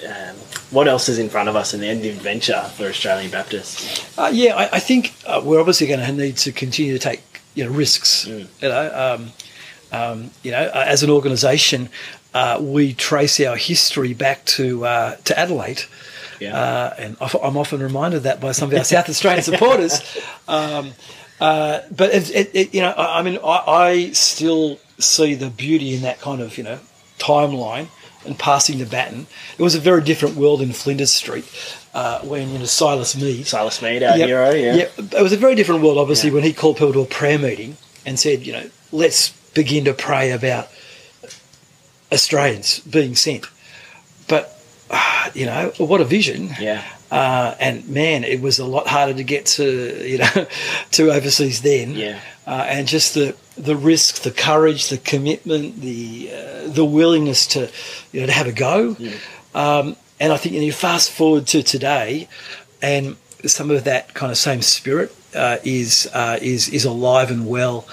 Um, 0.06 0.36
what 0.70 0.88
else 0.88 1.08
is 1.08 1.18
in 1.18 1.30
front 1.30 1.48
of 1.48 1.56
us 1.56 1.72
in 1.72 1.80
the 1.80 1.86
end 1.86 2.04
adventure 2.04 2.60
for 2.76 2.84
Australian 2.84 3.30
Baptists? 3.30 4.18
Uh, 4.18 4.30
yeah, 4.32 4.54
I, 4.54 4.76
I 4.76 4.78
think 4.78 5.14
uh, 5.26 5.40
we're 5.42 5.58
obviously 5.58 5.86
going 5.86 6.00
to 6.00 6.12
need 6.12 6.36
to 6.38 6.52
continue 6.52 6.92
to 6.92 6.98
take 6.98 7.22
you 7.54 7.64
know 7.64 7.70
risks. 7.70 8.26
Mm. 8.26 8.46
You 8.60 8.68
know, 8.68 9.16
um, 9.16 9.32
um, 9.92 10.30
you 10.42 10.52
know, 10.52 10.70
uh, 10.74 10.84
as 10.86 11.02
an 11.02 11.10
organisation, 11.10 11.88
uh, 12.36 12.58
we 12.60 12.92
trace 12.92 13.40
our 13.40 13.56
history 13.56 14.12
back 14.12 14.44
to 14.44 14.84
uh, 14.84 15.16
to 15.24 15.38
Adelaide. 15.38 15.84
Yeah. 16.38 16.54
Uh, 16.54 16.94
and 16.98 17.16
I'm 17.20 17.56
often 17.56 17.82
reminded 17.82 18.18
of 18.18 18.22
that 18.24 18.42
by 18.42 18.52
some 18.52 18.70
of 18.70 18.76
our 18.76 18.84
South 18.94 19.08
Australian 19.08 19.42
supporters. 19.50 20.02
Um, 20.46 20.92
uh, 21.40 21.80
but 21.90 22.14
it, 22.14 22.30
it, 22.34 22.50
it, 22.52 22.74
you 22.74 22.82
know, 22.82 22.90
I, 22.90 23.20
I 23.20 23.22
mean, 23.22 23.38
I, 23.42 23.62
I, 23.66 24.10
still 24.12 24.78
see 24.98 25.34
the 25.34 25.48
beauty 25.48 25.94
in 25.94 26.02
that 26.02 26.20
kind 26.20 26.42
of 26.42 26.58
you 26.58 26.64
know 26.64 26.78
timeline 27.18 27.88
and 28.26 28.38
passing 28.38 28.80
the 28.80 28.84
baton. 28.84 29.26
It 29.56 29.62
was 29.62 29.74
a 29.74 29.80
very 29.80 30.02
different 30.02 30.36
world 30.36 30.60
in 30.60 30.72
Flinders 30.74 31.14
Street 31.14 31.46
uh, 31.94 32.20
when 32.20 32.50
you 32.50 32.58
know 32.58 32.66
Silas 32.66 33.16
Mead, 33.16 33.46
Silas 33.46 33.80
Mead, 33.80 34.02
our 34.02 34.18
yep, 34.18 34.28
hero, 34.28 34.50
yeah. 34.50 34.74
yeah, 34.74 34.88
it 34.98 35.22
was 35.22 35.32
a 35.32 35.38
very 35.38 35.54
different 35.54 35.80
world, 35.82 35.96
obviously, 35.96 36.28
yeah. 36.28 36.34
when 36.34 36.44
he 36.44 36.52
called 36.52 36.76
people 36.76 36.92
to 36.92 37.00
a 37.00 37.06
prayer 37.06 37.38
meeting 37.38 37.78
and 38.04 38.18
said, 38.18 38.46
you 38.46 38.52
know, 38.52 38.68
let's 38.92 39.30
begin 39.54 39.86
to 39.86 39.94
pray 39.94 40.32
about 40.32 40.68
Australians 42.12 42.80
being 42.80 43.14
sent. 43.14 43.46
But, 44.28 44.60
uh, 44.90 45.30
you 45.34 45.46
know, 45.46 45.72
what 45.78 46.00
a 46.00 46.04
vision. 46.04 46.50
Yeah. 46.60 46.84
Uh, 47.10 47.54
and 47.60 47.88
man, 47.88 48.24
it 48.24 48.40
was 48.40 48.58
a 48.58 48.64
lot 48.64 48.88
harder 48.88 49.14
to 49.14 49.24
get 49.24 49.46
to, 49.46 50.08
you 50.08 50.18
know, 50.18 50.46
to 50.92 51.12
overseas 51.12 51.62
then. 51.62 51.92
Yeah. 51.92 52.20
Uh, 52.46 52.64
and 52.68 52.86
just 52.86 53.14
the, 53.14 53.36
the 53.56 53.76
risk, 53.76 54.22
the 54.22 54.30
courage, 54.30 54.88
the 54.88 54.98
commitment, 54.98 55.80
the 55.80 56.30
uh, 56.32 56.68
the 56.68 56.84
willingness 56.84 57.46
to, 57.48 57.70
you 58.12 58.20
know, 58.20 58.26
to 58.26 58.32
have 58.32 58.46
a 58.46 58.52
go. 58.52 58.94
Yeah. 58.98 59.14
Um, 59.54 59.96
and 60.20 60.32
I 60.32 60.36
think 60.36 60.54
you, 60.54 60.60
know, 60.60 60.66
you 60.66 60.72
fast 60.72 61.10
forward 61.10 61.46
to 61.48 61.62
today, 61.62 62.28
and 62.82 63.16
some 63.44 63.70
of 63.70 63.84
that 63.84 64.14
kind 64.14 64.30
of 64.30 64.38
same 64.38 64.62
spirit 64.62 65.14
uh, 65.34 65.58
is 65.64 66.08
uh, 66.12 66.38
is 66.40 66.68
is 66.68 66.84
alive 66.84 67.30
and 67.30 67.46
well 67.46 67.86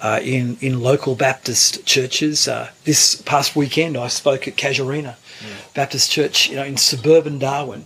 uh, 0.00 0.20
in 0.22 0.56
in 0.60 0.80
local 0.80 1.14
Baptist 1.14 1.84
churches. 1.84 2.48
Uh, 2.48 2.70
this 2.84 3.20
past 3.22 3.56
weekend, 3.56 3.96
I 3.96 4.08
spoke 4.08 4.48
at 4.48 4.56
Casuarina 4.56 5.16
mm. 5.40 5.74
Baptist 5.74 6.10
Church, 6.10 6.48
you 6.48 6.56
know, 6.56 6.64
in 6.64 6.76
suburban 6.76 7.38
Darwin. 7.38 7.84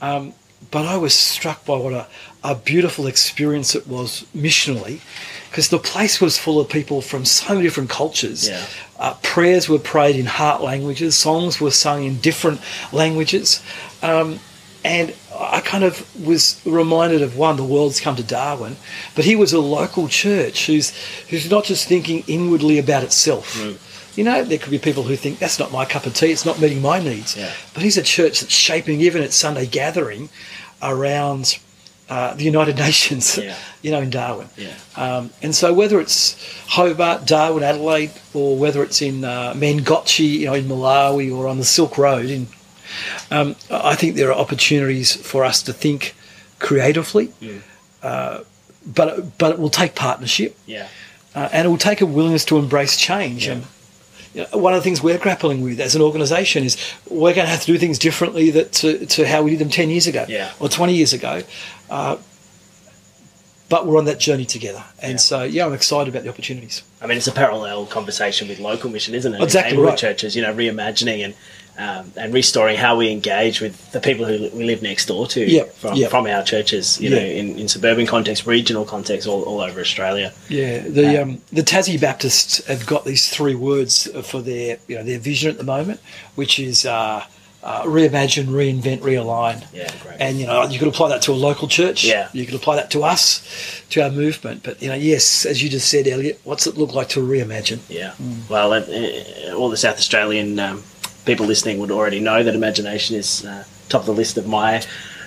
Um, 0.00 0.32
but 0.70 0.86
I 0.86 0.96
was 0.96 1.14
struck 1.14 1.64
by 1.64 1.76
what 1.76 1.92
a, 1.92 2.06
a 2.44 2.54
beautiful 2.54 3.06
experience 3.06 3.74
it 3.74 3.86
was 3.86 4.26
missionally, 4.36 5.00
because 5.48 5.68
the 5.68 5.78
place 5.78 6.20
was 6.20 6.36
full 6.36 6.60
of 6.60 6.68
people 6.68 7.00
from 7.00 7.24
so 7.24 7.54
many 7.54 7.62
different 7.62 7.90
cultures. 7.90 8.48
Yeah. 8.48 8.66
Uh, 8.98 9.14
prayers 9.22 9.68
were 9.68 9.78
prayed 9.78 10.16
in 10.16 10.26
heart 10.26 10.60
languages, 10.62 11.16
songs 11.16 11.60
were 11.60 11.70
sung 11.70 12.04
in 12.04 12.18
different 12.18 12.60
languages. 12.92 13.62
Um, 14.02 14.40
and 14.84 15.14
I 15.58 15.60
kind 15.60 15.82
of 15.82 16.24
was 16.24 16.62
reminded 16.64 17.20
of 17.20 17.36
one, 17.36 17.56
the 17.56 17.64
world's 17.64 18.00
come 18.00 18.14
to 18.14 18.22
Darwin, 18.22 18.76
but 19.16 19.24
he 19.24 19.34
was 19.34 19.52
a 19.52 19.58
local 19.58 20.06
church 20.06 20.66
who's 20.66 20.96
who's 21.30 21.50
not 21.50 21.64
just 21.64 21.88
thinking 21.88 22.22
inwardly 22.28 22.78
about 22.78 23.02
itself. 23.02 23.54
Mm. 23.54 23.76
You 24.16 24.22
know, 24.22 24.44
there 24.44 24.58
could 24.58 24.70
be 24.70 24.78
people 24.78 25.02
who 25.02 25.16
think 25.16 25.40
that's 25.40 25.58
not 25.58 25.72
my 25.72 25.84
cup 25.84 26.06
of 26.06 26.14
tea, 26.14 26.30
it's 26.30 26.46
not 26.46 26.60
meeting 26.60 26.80
my 26.80 27.00
needs. 27.00 27.36
Yeah. 27.36 27.52
But 27.74 27.82
he's 27.82 27.96
a 27.96 28.04
church 28.04 28.38
that's 28.38 28.54
shaping 28.54 29.00
even 29.00 29.20
its 29.20 29.34
Sunday 29.34 29.66
gathering 29.66 30.28
around 30.80 31.58
uh, 32.08 32.34
the 32.34 32.44
United 32.44 32.76
Nations, 32.86 33.36
yeah. 33.36 33.56
you 33.82 33.90
know, 33.90 34.00
in 34.00 34.10
Darwin. 34.10 34.48
Yeah. 34.56 34.76
Um, 34.94 35.30
and 35.42 35.52
so 35.52 35.74
whether 35.74 35.98
it's 35.98 36.36
Hobart, 36.68 37.26
Darwin, 37.26 37.64
Adelaide, 37.64 38.12
or 38.32 38.56
whether 38.56 38.84
it's 38.84 39.02
in 39.02 39.24
uh, 39.24 39.54
Mangochi, 39.54 40.38
you 40.38 40.46
know, 40.46 40.54
in 40.54 40.66
Malawi, 40.66 41.36
or 41.36 41.48
on 41.48 41.58
the 41.58 41.64
Silk 41.64 41.98
Road 41.98 42.26
in 42.26 42.46
um, 43.30 43.56
I 43.70 43.94
think 43.94 44.16
there 44.16 44.30
are 44.30 44.38
opportunities 44.38 45.14
for 45.14 45.44
us 45.44 45.62
to 45.64 45.72
think 45.72 46.14
creatively, 46.58 47.28
mm. 47.40 47.62
uh, 48.02 48.40
but 48.86 49.38
but 49.38 49.52
it 49.52 49.58
will 49.58 49.70
take 49.70 49.94
partnership, 49.94 50.56
yeah, 50.66 50.88
uh, 51.34 51.48
and 51.52 51.66
it 51.66 51.68
will 51.68 51.78
take 51.78 52.00
a 52.00 52.06
willingness 52.06 52.44
to 52.46 52.58
embrace 52.58 52.96
change. 52.96 53.46
Yeah. 53.46 53.52
And 53.52 53.64
you 54.34 54.46
know, 54.52 54.58
one 54.58 54.74
of 54.74 54.78
the 54.78 54.84
things 54.84 55.02
we're 55.02 55.18
grappling 55.18 55.62
with 55.62 55.80
as 55.80 55.94
an 55.94 56.02
organisation 56.02 56.64
is 56.64 56.76
we're 57.08 57.34
going 57.34 57.46
to 57.46 57.50
have 57.50 57.60
to 57.60 57.66
do 57.66 57.78
things 57.78 57.98
differently 57.98 58.50
that 58.50 58.72
to, 58.72 59.06
to 59.06 59.26
how 59.26 59.42
we 59.42 59.50
did 59.50 59.58
them 59.58 59.70
ten 59.70 59.90
years 59.90 60.06
ago 60.06 60.26
yeah. 60.28 60.52
or 60.60 60.68
twenty 60.68 60.94
years 60.94 61.12
ago. 61.12 61.42
Uh, 61.90 62.18
but 63.68 63.86
we're 63.86 63.98
on 63.98 64.06
that 64.06 64.18
journey 64.18 64.46
together, 64.46 64.82
and 65.02 65.12
yeah. 65.12 65.16
so 65.18 65.42
yeah, 65.42 65.66
I'm 65.66 65.74
excited 65.74 66.08
about 66.08 66.24
the 66.24 66.30
opportunities. 66.30 66.82
I 67.02 67.06
mean, 67.06 67.18
it's 67.18 67.26
a 67.26 67.32
parallel 67.32 67.86
conversation 67.86 68.48
with 68.48 68.58
local 68.60 68.90
mission, 68.90 69.14
isn't 69.14 69.34
it? 69.34 69.42
Exactly 69.42 69.76
right. 69.76 69.96
Churches, 69.96 70.34
you 70.34 70.42
know, 70.42 70.54
reimagining 70.54 71.22
and 71.24 71.34
um, 71.78 72.12
and 72.16 72.34
restoring 72.34 72.76
how 72.76 72.96
we 72.96 73.10
engage 73.10 73.60
with 73.60 73.92
the 73.92 74.00
people 74.00 74.26
who 74.26 74.50
we 74.56 74.64
live 74.64 74.82
next 74.82 75.06
door 75.06 75.26
to 75.28 75.48
yep. 75.48 75.72
from, 75.74 75.96
yep. 75.96 76.10
from 76.10 76.26
our 76.26 76.42
churches, 76.42 77.00
you 77.00 77.08
yep. 77.08 77.22
know, 77.22 77.26
in, 77.26 77.58
in 77.58 77.68
suburban 77.68 78.06
context, 78.06 78.46
regional 78.46 78.84
context, 78.84 79.28
all, 79.28 79.42
all 79.44 79.60
over 79.60 79.80
Australia. 79.80 80.32
Yeah, 80.48 80.80
the 80.80 81.22
um, 81.22 81.40
the 81.52 81.62
Tassie 81.62 82.00
Baptists 82.00 82.66
have 82.66 82.84
got 82.86 83.04
these 83.04 83.28
three 83.28 83.54
words 83.54 84.08
for 84.26 84.42
their 84.42 84.78
you 84.88 84.96
know 84.96 85.04
their 85.04 85.20
vision 85.20 85.50
at 85.50 85.58
the 85.58 85.64
moment, 85.64 86.00
which 86.34 86.58
is 86.58 86.84
uh, 86.84 87.24
uh, 87.62 87.82
reimagine, 87.82 88.46
reinvent, 88.46 89.00
realign. 89.00 89.64
Yeah, 89.72 89.92
great. 90.02 90.16
And 90.20 90.38
you 90.38 90.46
know, 90.46 90.64
you 90.64 90.78
could 90.78 90.88
apply 90.88 91.10
that 91.10 91.22
to 91.22 91.32
a 91.32 91.34
local 91.34 91.68
church. 91.68 92.04
Yeah. 92.04 92.28
You 92.32 92.46
could 92.46 92.54
apply 92.54 92.76
that 92.76 92.90
to 92.92 93.02
us, 93.02 93.82
to 93.90 94.02
our 94.02 94.10
movement. 94.10 94.62
But 94.62 94.80
you 94.80 94.88
know, 94.88 94.94
yes, 94.94 95.44
as 95.44 95.62
you 95.62 95.68
just 95.68 95.88
said, 95.88 96.06
Elliot, 96.06 96.40
what's 96.44 96.66
it 96.66 96.76
look 96.76 96.94
like 96.94 97.08
to 97.10 97.20
reimagine? 97.20 97.80
Yeah. 97.88 98.14
Well, 98.48 98.72
uh, 98.72 98.80
uh, 98.80 99.56
all 99.56 99.70
the 99.70 99.76
South 99.76 99.98
Australian 99.98 100.58
um, 100.58 100.82
people 101.28 101.46
listening 101.46 101.78
would 101.78 101.90
already 101.90 102.20
know 102.20 102.42
that 102.42 102.54
imagination 102.54 103.14
is 103.14 103.44
uh, 103.44 103.62
top 103.90 104.00
of 104.00 104.06
the 104.06 104.14
list 104.14 104.38
of 104.38 104.48
my 104.48 104.76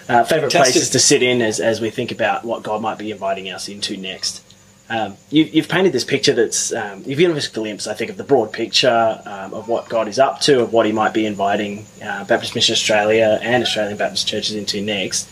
uh, 0.09 0.23
favourite 0.23 0.51
Fantastic. 0.51 0.73
places 0.73 0.89
to 0.89 0.99
sit 0.99 1.21
in 1.21 1.43
as, 1.43 1.59
as 1.59 1.79
we 1.79 1.91
think 1.91 2.11
about 2.11 2.43
what 2.43 2.63
God 2.63 2.81
might 2.81 2.97
be 2.97 3.11
inviting 3.11 3.49
us 3.49 3.69
into 3.69 3.95
next. 3.95 4.43
Um, 4.89 5.15
you, 5.29 5.43
you've 5.43 5.69
painted 5.69 5.93
this 5.93 6.03
picture 6.03 6.33
that's 6.33 6.73
um, 6.73 7.03
you've 7.05 7.19
given 7.19 7.37
us 7.37 7.47
a 7.47 7.53
glimpse, 7.53 7.85
I 7.85 7.93
think, 7.93 8.09
of 8.09 8.17
the 8.17 8.23
broad 8.23 8.51
picture 8.51 9.21
um, 9.25 9.53
of 9.53 9.69
what 9.69 9.87
God 9.87 10.07
is 10.07 10.17
up 10.17 10.41
to, 10.41 10.61
of 10.63 10.73
what 10.73 10.85
He 10.87 10.91
might 10.91 11.13
be 11.13 11.25
inviting 11.25 11.85
uh, 12.03 12.25
Baptist 12.25 12.55
Mission 12.55 12.73
Australia 12.73 13.39
and 13.41 13.63
Australian 13.63 13.97
Baptist 13.97 14.27
churches 14.27 14.55
into 14.55 14.81
next. 14.81 15.29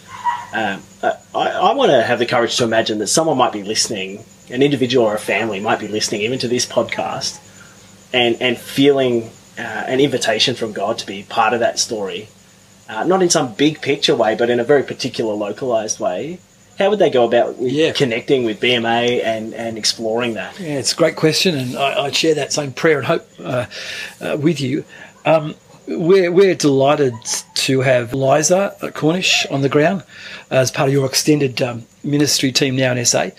Um, 0.54 0.82
I, 1.04 1.18
I 1.34 1.74
want 1.74 1.92
to 1.92 2.02
have 2.02 2.20
the 2.20 2.26
courage 2.26 2.56
to 2.58 2.64
imagine 2.64 3.00
that 3.00 3.08
someone 3.08 3.38
might 3.38 3.52
be 3.52 3.64
listening, 3.64 4.24
an 4.50 4.62
individual 4.62 5.06
or 5.06 5.16
a 5.16 5.20
family 5.20 5.60
might 5.60 5.80
be 5.80 5.88
listening 5.88 6.22
even 6.22 6.40
to 6.40 6.48
this 6.48 6.66
podcast, 6.66 7.40
and 8.14 8.38
and 8.40 8.58
feeling 8.58 9.32
uh, 9.60 9.84
an 9.88 10.00
invitation 10.00 10.56
from 10.56 10.72
God 10.74 10.98
to 11.00 11.06
be 11.06 11.24
part 11.24 11.54
of 11.54 11.60
that 11.60 11.78
story, 11.80 12.30
uh, 12.88 13.04
not 13.04 13.22
in 13.22 13.30
some 13.30 13.54
big 13.54 13.82
picture 13.82 14.15
way, 14.15 14.36
but 14.36 14.50
in 14.50 14.60
a 14.60 14.63
very 14.63 14.84
particular 14.84 15.34
localized 15.34 16.00
way. 16.00 16.39
How 16.80 16.89
would 16.89 17.00
they 17.00 17.10
go 17.10 17.26
about 17.26 17.58
Yeah. 17.60 17.91
connecting 17.91 18.45
with 18.45 18.62
BMA 18.62 19.22
and, 19.24 19.54
and 19.54 19.78
exploring 19.78 20.36
that? 20.36 20.58
Yeah, 20.60 20.80
it's 20.80 20.93
a 20.93 20.95
great 20.95 21.17
question, 21.17 21.56
and 21.56 21.76
I, 21.78 22.06
I 22.06 22.12
share 22.12 22.36
that 22.36 22.54
same 22.54 22.72
prayer 22.72 22.98
and 23.00 23.06
hope 23.08 23.28
uh, 23.38 23.65
uh, 24.22 24.38
with 24.39 24.62
you. 24.62 24.86
Um, 25.26 25.56
we're, 25.88 26.32
we're 26.32 26.56
delighted 26.56 27.13
to 27.56 27.82
have 27.82 28.13
Liza 28.13 28.76
Cornish 28.93 29.45
on 29.52 29.62
the 29.62 29.69
ground 29.69 30.04
as 30.50 30.72
part 30.72 30.88
of 30.88 30.93
your 30.93 31.06
extended 31.06 31.62
um, 31.62 31.84
ministry 32.04 32.52
team 32.52 32.76
now 32.76 32.93
in 32.93 33.04
SA. 33.06 33.30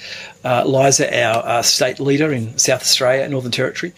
Uh, 0.44 0.64
Liza, 0.66 1.06
our 1.24 1.46
uh, 1.46 1.62
state 1.62 2.00
leader 2.00 2.32
in 2.32 2.58
South 2.58 2.82
Australia, 2.82 3.26
Northern 3.28 3.52
Territory. 3.52 3.92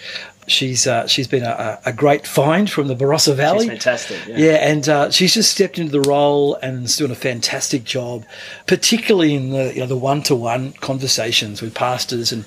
She's 0.52 0.86
uh, 0.86 1.06
she's 1.06 1.26
been 1.26 1.42
a, 1.42 1.78
a 1.86 1.92
great 1.92 2.26
find 2.26 2.70
from 2.70 2.86
the 2.88 2.94
Barossa 2.94 3.34
Valley. 3.34 3.60
She's 3.60 3.68
fantastic. 3.68 4.26
Yeah. 4.28 4.36
Yeah, 4.36 4.68
and 4.70 4.88
uh, 4.88 5.10
she's 5.10 5.34
just 5.34 5.50
stepped 5.50 5.78
into 5.78 5.90
the 5.92 6.00
role 6.02 6.54
and 6.56 6.84
is 6.84 6.96
doing 6.96 7.10
a 7.10 7.14
fantastic 7.16 7.84
job, 7.84 8.24
particularly 8.66 9.34
in 9.34 9.50
the 9.50 9.72
you 9.74 9.80
know, 9.80 9.86
the 9.86 9.96
one 9.96 10.22
to 10.24 10.36
one 10.36 10.72
conversations 10.74 11.62
with 11.62 11.74
pastors 11.74 12.32
and 12.32 12.44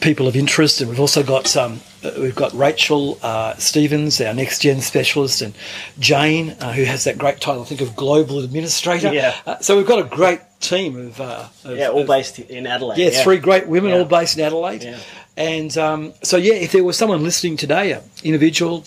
people 0.00 0.26
of 0.28 0.36
interest. 0.36 0.80
And 0.80 0.88
we've 0.90 1.00
also 1.00 1.22
got 1.22 1.56
um, 1.56 1.80
uh, 2.04 2.12
we've 2.18 2.34
got 2.34 2.52
Rachel 2.54 3.18
uh, 3.22 3.54
Stevens, 3.56 4.20
our 4.20 4.34
next 4.34 4.60
gen 4.60 4.80
specialist, 4.80 5.42
and 5.42 5.54
Jane, 5.98 6.50
uh, 6.60 6.72
who 6.72 6.84
has 6.84 7.04
that 7.04 7.18
great 7.18 7.40
title, 7.40 7.62
I 7.62 7.64
think, 7.66 7.80
of 7.80 7.96
global 7.96 8.38
administrator. 8.38 9.12
Yeah. 9.12 9.34
Uh, 9.46 9.58
so 9.60 9.76
we've 9.76 9.86
got 9.86 9.98
a 9.98 10.08
great 10.08 10.40
team 10.60 10.96
of, 10.96 11.20
uh, 11.20 11.46
of 11.64 11.76
Yeah, 11.76 11.88
all 11.88 12.06
based 12.06 12.38
in 12.38 12.66
Adelaide. 12.66 12.98
yeah, 12.98 13.22
three 13.22 13.38
great 13.38 13.66
women, 13.66 13.90
Yeah. 13.90 13.98
all 13.98 14.04
based 14.04 14.38
in 14.38 14.44
Adelaide. 14.44 14.82
Yeah. 14.82 14.98
And 15.36 15.76
um, 15.76 16.12
so, 16.22 16.36
yeah, 16.36 16.54
if 16.54 16.72
there 16.72 16.84
was 16.84 16.96
someone 16.96 17.22
listening 17.22 17.56
today, 17.56 17.92
an 17.92 18.02
individual, 18.22 18.84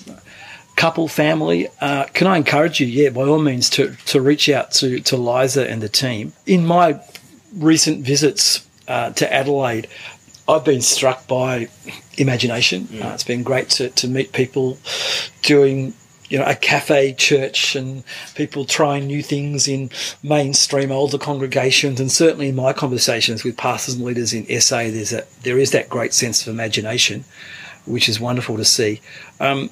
couple, 0.76 1.08
family, 1.08 1.68
uh, 1.82 2.06
can 2.14 2.28
I 2.28 2.38
encourage 2.38 2.80
you, 2.80 2.88
yeah, 2.88 3.10
by 3.10 3.24
all 3.24 3.40
means, 3.40 3.70
to, 3.72 3.96
to 4.06 4.22
reach 4.22 4.48
out 4.48 4.72
to, 4.74 5.00
to 5.02 5.18
Liza 5.18 5.70
and 5.70 5.82
the 5.82 5.90
team. 5.90 6.34
In 6.46 6.66
my 6.66 7.02
recent 7.56 8.06
visits 8.06 8.66
uh, 8.88 9.12
to 9.14 9.34
Adelaide, 9.34 9.88
I've 10.48 10.64
been 10.64 10.82
struck 10.82 11.28
by 11.28 11.68
imagination. 12.18 12.88
Uh, 13.02 13.10
it's 13.14 13.24
been 13.24 13.44
great 13.44 13.70
to, 13.72 13.90
to 13.90 14.08
meet 14.08 14.32
people 14.32 14.78
doing, 15.42 15.94
you 16.30 16.38
know, 16.38 16.46
a 16.46 16.56
cafe 16.56 17.14
church 17.14 17.76
and 17.76 18.04
people 18.36 18.66
trying 18.66 19.08
new 19.08 19.24
things 19.24 19.68
in 19.68 19.90
mainstream 20.22 20.92
older 20.92 21.18
congregations. 21.18 22.00
And 22.00 22.12
certainly 22.12 22.50
in 22.50 22.56
my 22.56 22.74
conversations 22.74 23.44
with 23.44 23.58
pastors 23.58 23.96
and 23.96 24.04
leaders 24.04 24.34
in 24.34 24.46
SA, 24.60 24.78
there's 24.78 25.14
a, 25.14 25.26
there 25.44 25.58
is 25.58 25.72
that 25.72 25.90
great 25.90 26.14
sense 26.14 26.42
of 26.42 26.54
imagination, 26.54 27.24
which 27.86 28.10
is 28.10 28.20
wonderful 28.20 28.58
to 28.58 28.66
see. 28.66 29.02
Um, 29.40 29.70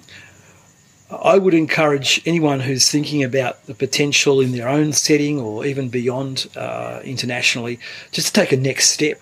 I 1.12 1.38
would 1.38 1.54
encourage 1.54 2.22
anyone 2.26 2.62
who's 2.62 2.90
thinking 2.90 3.24
about 3.24 3.64
the 3.68 3.76
potential 3.76 4.42
in 4.42 4.54
their 4.54 4.68
own 4.68 4.92
setting 4.92 5.40
or 5.40 5.66
even 5.66 5.90
beyond 5.90 6.48
uh, 6.56 7.00
internationally, 7.04 7.80
just 8.12 8.28
to 8.28 8.42
take 8.42 8.52
a 8.52 8.58
next 8.58 8.90
step. 8.90 9.22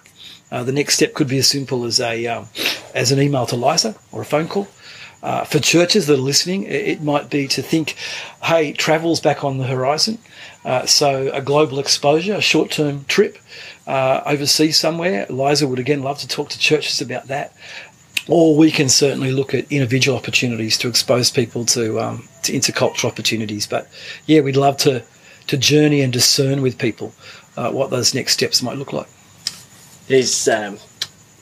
Uh, 0.49 0.63
the 0.63 0.71
next 0.71 0.95
step 0.95 1.13
could 1.13 1.27
be 1.27 1.39
as 1.39 1.47
simple 1.47 1.83
as 1.83 1.99
a 1.99 2.27
um, 2.27 2.47
as 2.93 3.11
an 3.11 3.19
email 3.19 3.45
to 3.47 3.55
Liza 3.55 3.95
or 4.11 4.21
a 4.21 4.25
phone 4.25 4.47
call. 4.47 4.67
Uh, 5.23 5.45
for 5.45 5.57
churches 5.57 6.05
that 6.07 6.15
are 6.15 6.21
listening, 6.21 6.63
it, 6.63 7.01
might 7.01 7.29
be 7.29 7.47
to 7.47 7.61
think, 7.61 7.95
hey, 8.43 8.73
travel's 8.73 9.21
back 9.21 9.43
on 9.43 9.57
the 9.57 9.63
horizon. 9.63 10.17
Uh, 10.65 10.85
so 10.85 11.31
a 11.33 11.41
global 11.41 11.79
exposure, 11.79 12.33
a 12.33 12.41
short-term 12.41 13.05
trip 13.05 13.37
uh, 13.87 14.21
overseas 14.25 14.77
somewhere. 14.77 15.25
Liza 15.29 15.65
would 15.65 15.79
again 15.79 16.03
love 16.03 16.19
to 16.19 16.27
talk 16.27 16.49
to 16.49 16.59
churches 16.59 16.99
about 16.99 17.27
that 17.27 17.53
or 18.27 18.55
we 18.55 18.71
can 18.71 18.89
certainly 18.89 19.31
look 19.31 19.53
at 19.53 19.69
individual 19.71 20.17
opportunities 20.17 20.77
to 20.77 20.87
expose 20.87 21.29
people 21.29 21.65
to 21.65 21.99
um, 21.99 22.27
to 22.43 22.53
intercultural 22.53 23.05
opportunities. 23.05 23.67
But 23.67 23.87
yeah, 24.25 24.41
we'd 24.41 24.55
love 24.55 24.77
to 24.77 25.03
to 25.47 25.57
journey 25.57 26.01
and 26.01 26.13
discern 26.13 26.61
with 26.61 26.77
people 26.77 27.13
uh, 27.57 27.71
what 27.71 27.89
those 27.89 28.13
next 28.13 28.33
steps 28.33 28.61
might 28.61 28.77
look 28.77 28.93
like. 28.93 29.07
There's 30.07 30.47
um, 30.47 30.77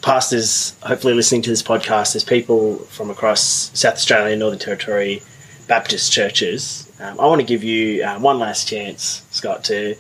pastors 0.02 0.76
hopefully 0.82 1.14
listening 1.14 1.42
to 1.44 1.50
this 1.50 1.64
podcast. 1.64 2.14
There's 2.14 2.24
people 2.24 2.78
from 2.90 3.10
across 3.10 3.72
South 3.80 3.94
Australia, 3.96 4.36
Northern 4.36 4.60
Territory, 4.60 5.22
Baptist 5.68 6.12
churches. 6.12 6.92
Um, 7.00 7.20
I 7.20 7.26
want 7.28 7.42
to 7.42 7.48
give 7.48 7.64
you 7.64 8.04
uh, 8.04 8.20
one 8.20 8.40
last 8.40 8.68
chance, 8.68 9.26
Scott, 9.32 9.64
to 9.66 9.96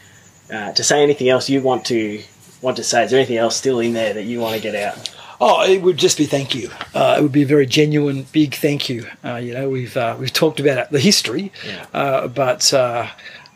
uh, 0.51 0.71
to 0.73 0.83
say 0.83 1.01
anything 1.03 1.29
else 1.29 1.49
you 1.49 1.61
want 1.61 1.85
to 1.85 2.21
want 2.61 2.77
to 2.77 2.83
say. 2.83 3.03
Is 3.05 3.11
there 3.11 3.19
anything 3.19 3.37
else 3.37 3.55
still 3.55 3.79
in 3.79 3.93
there 3.93 4.13
that 4.13 4.23
you 4.23 4.39
want 4.39 4.55
to 4.55 4.61
get 4.61 4.75
out? 4.75 5.09
Oh, 5.43 5.63
it 5.63 5.81
would 5.81 5.97
just 5.97 6.17
be 6.19 6.25
thank 6.25 6.53
you. 6.53 6.69
Uh, 6.93 7.15
it 7.17 7.21
would 7.23 7.31
be 7.31 7.41
a 7.41 7.47
very 7.47 7.65
genuine, 7.65 8.27
big 8.31 8.53
thank 8.53 8.89
you. 8.89 9.07
Uh, 9.25 9.37
you 9.37 9.53
know, 9.53 9.69
we've 9.69 9.95
uh, 9.97 10.15
we've 10.19 10.33
talked 10.33 10.59
about 10.59 10.91
the 10.91 10.99
history, 10.99 11.51
Yeah. 11.65 11.85
uh, 11.93 12.27
but 12.27 12.71
uh, 12.73 13.07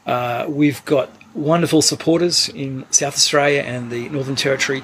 uh, 0.07 0.45
we've 0.49 0.83
got 0.85 1.11
wonderful 1.35 1.81
supporters 1.83 2.49
in 2.49 2.85
South 2.91 3.13
Australia 3.15 3.61
and 3.61 3.91
the 3.91 4.09
Northern 4.09 4.35
Territory. 4.35 4.83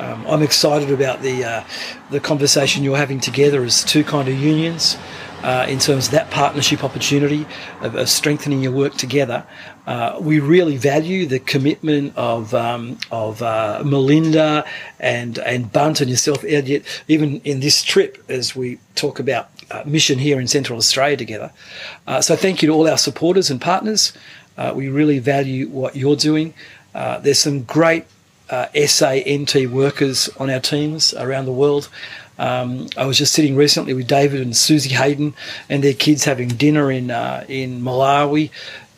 Um, 0.00 0.26
I'm 0.26 0.42
excited 0.42 0.90
about 0.90 1.20
the 1.20 1.44
uh, 1.44 1.64
the 2.10 2.20
conversation 2.20 2.82
you're 2.82 2.96
having 2.96 3.20
together 3.20 3.62
as 3.62 3.84
two 3.84 4.02
kind 4.02 4.28
of 4.28 4.34
unions. 4.34 4.96
Uh, 5.42 5.64
in 5.70 5.78
terms 5.78 6.06
of 6.06 6.12
that 6.12 6.30
partnership 6.30 6.84
opportunity 6.84 7.46
of, 7.80 7.94
of 7.94 8.10
strengthening 8.10 8.60
your 8.60 8.72
work 8.72 8.94
together, 8.96 9.46
uh, 9.86 10.18
we 10.20 10.38
really 10.38 10.76
value 10.76 11.24
the 11.24 11.38
commitment 11.38 12.14
of 12.16 12.54
um, 12.54 12.98
of 13.10 13.42
uh, 13.42 13.82
Melinda 13.84 14.64
and 14.98 15.38
and 15.38 15.70
Bunt 15.70 16.00
and 16.00 16.08
yourself, 16.08 16.44
Elliot, 16.44 16.84
even 17.08 17.40
in 17.42 17.60
this 17.60 17.82
trip 17.82 18.22
as 18.28 18.56
we 18.56 18.78
talk 18.94 19.18
about 19.18 19.50
uh, 19.70 19.82
mission 19.84 20.18
here 20.18 20.40
in 20.40 20.46
Central 20.46 20.78
Australia 20.78 21.16
together. 21.16 21.52
Uh, 22.06 22.22
so 22.22 22.36
thank 22.36 22.62
you 22.62 22.68
to 22.68 22.74
all 22.74 22.88
our 22.88 22.98
supporters 22.98 23.50
and 23.50 23.60
partners. 23.60 24.14
Uh, 24.56 24.72
we 24.74 24.88
really 24.88 25.18
value 25.18 25.68
what 25.68 25.94
you're 25.94 26.16
doing. 26.16 26.54
There's 26.94 27.38
some 27.38 27.64
great 27.64 28.04
uh, 28.50 28.66
SANT 28.74 29.54
workers 29.70 30.28
on 30.38 30.50
our 30.50 30.60
teams 30.60 31.14
around 31.14 31.46
the 31.46 31.52
world. 31.52 31.88
Um, 32.38 32.88
I 32.96 33.04
was 33.04 33.18
just 33.18 33.34
sitting 33.34 33.54
recently 33.54 33.92
with 33.92 34.06
David 34.06 34.40
and 34.40 34.56
Susie 34.56 34.94
Hayden 34.94 35.34
and 35.68 35.84
their 35.84 35.94
kids 35.94 36.24
having 36.24 36.48
dinner 36.48 36.90
in 36.90 37.10
uh, 37.10 37.44
in 37.48 37.82
Malawi. 37.82 38.50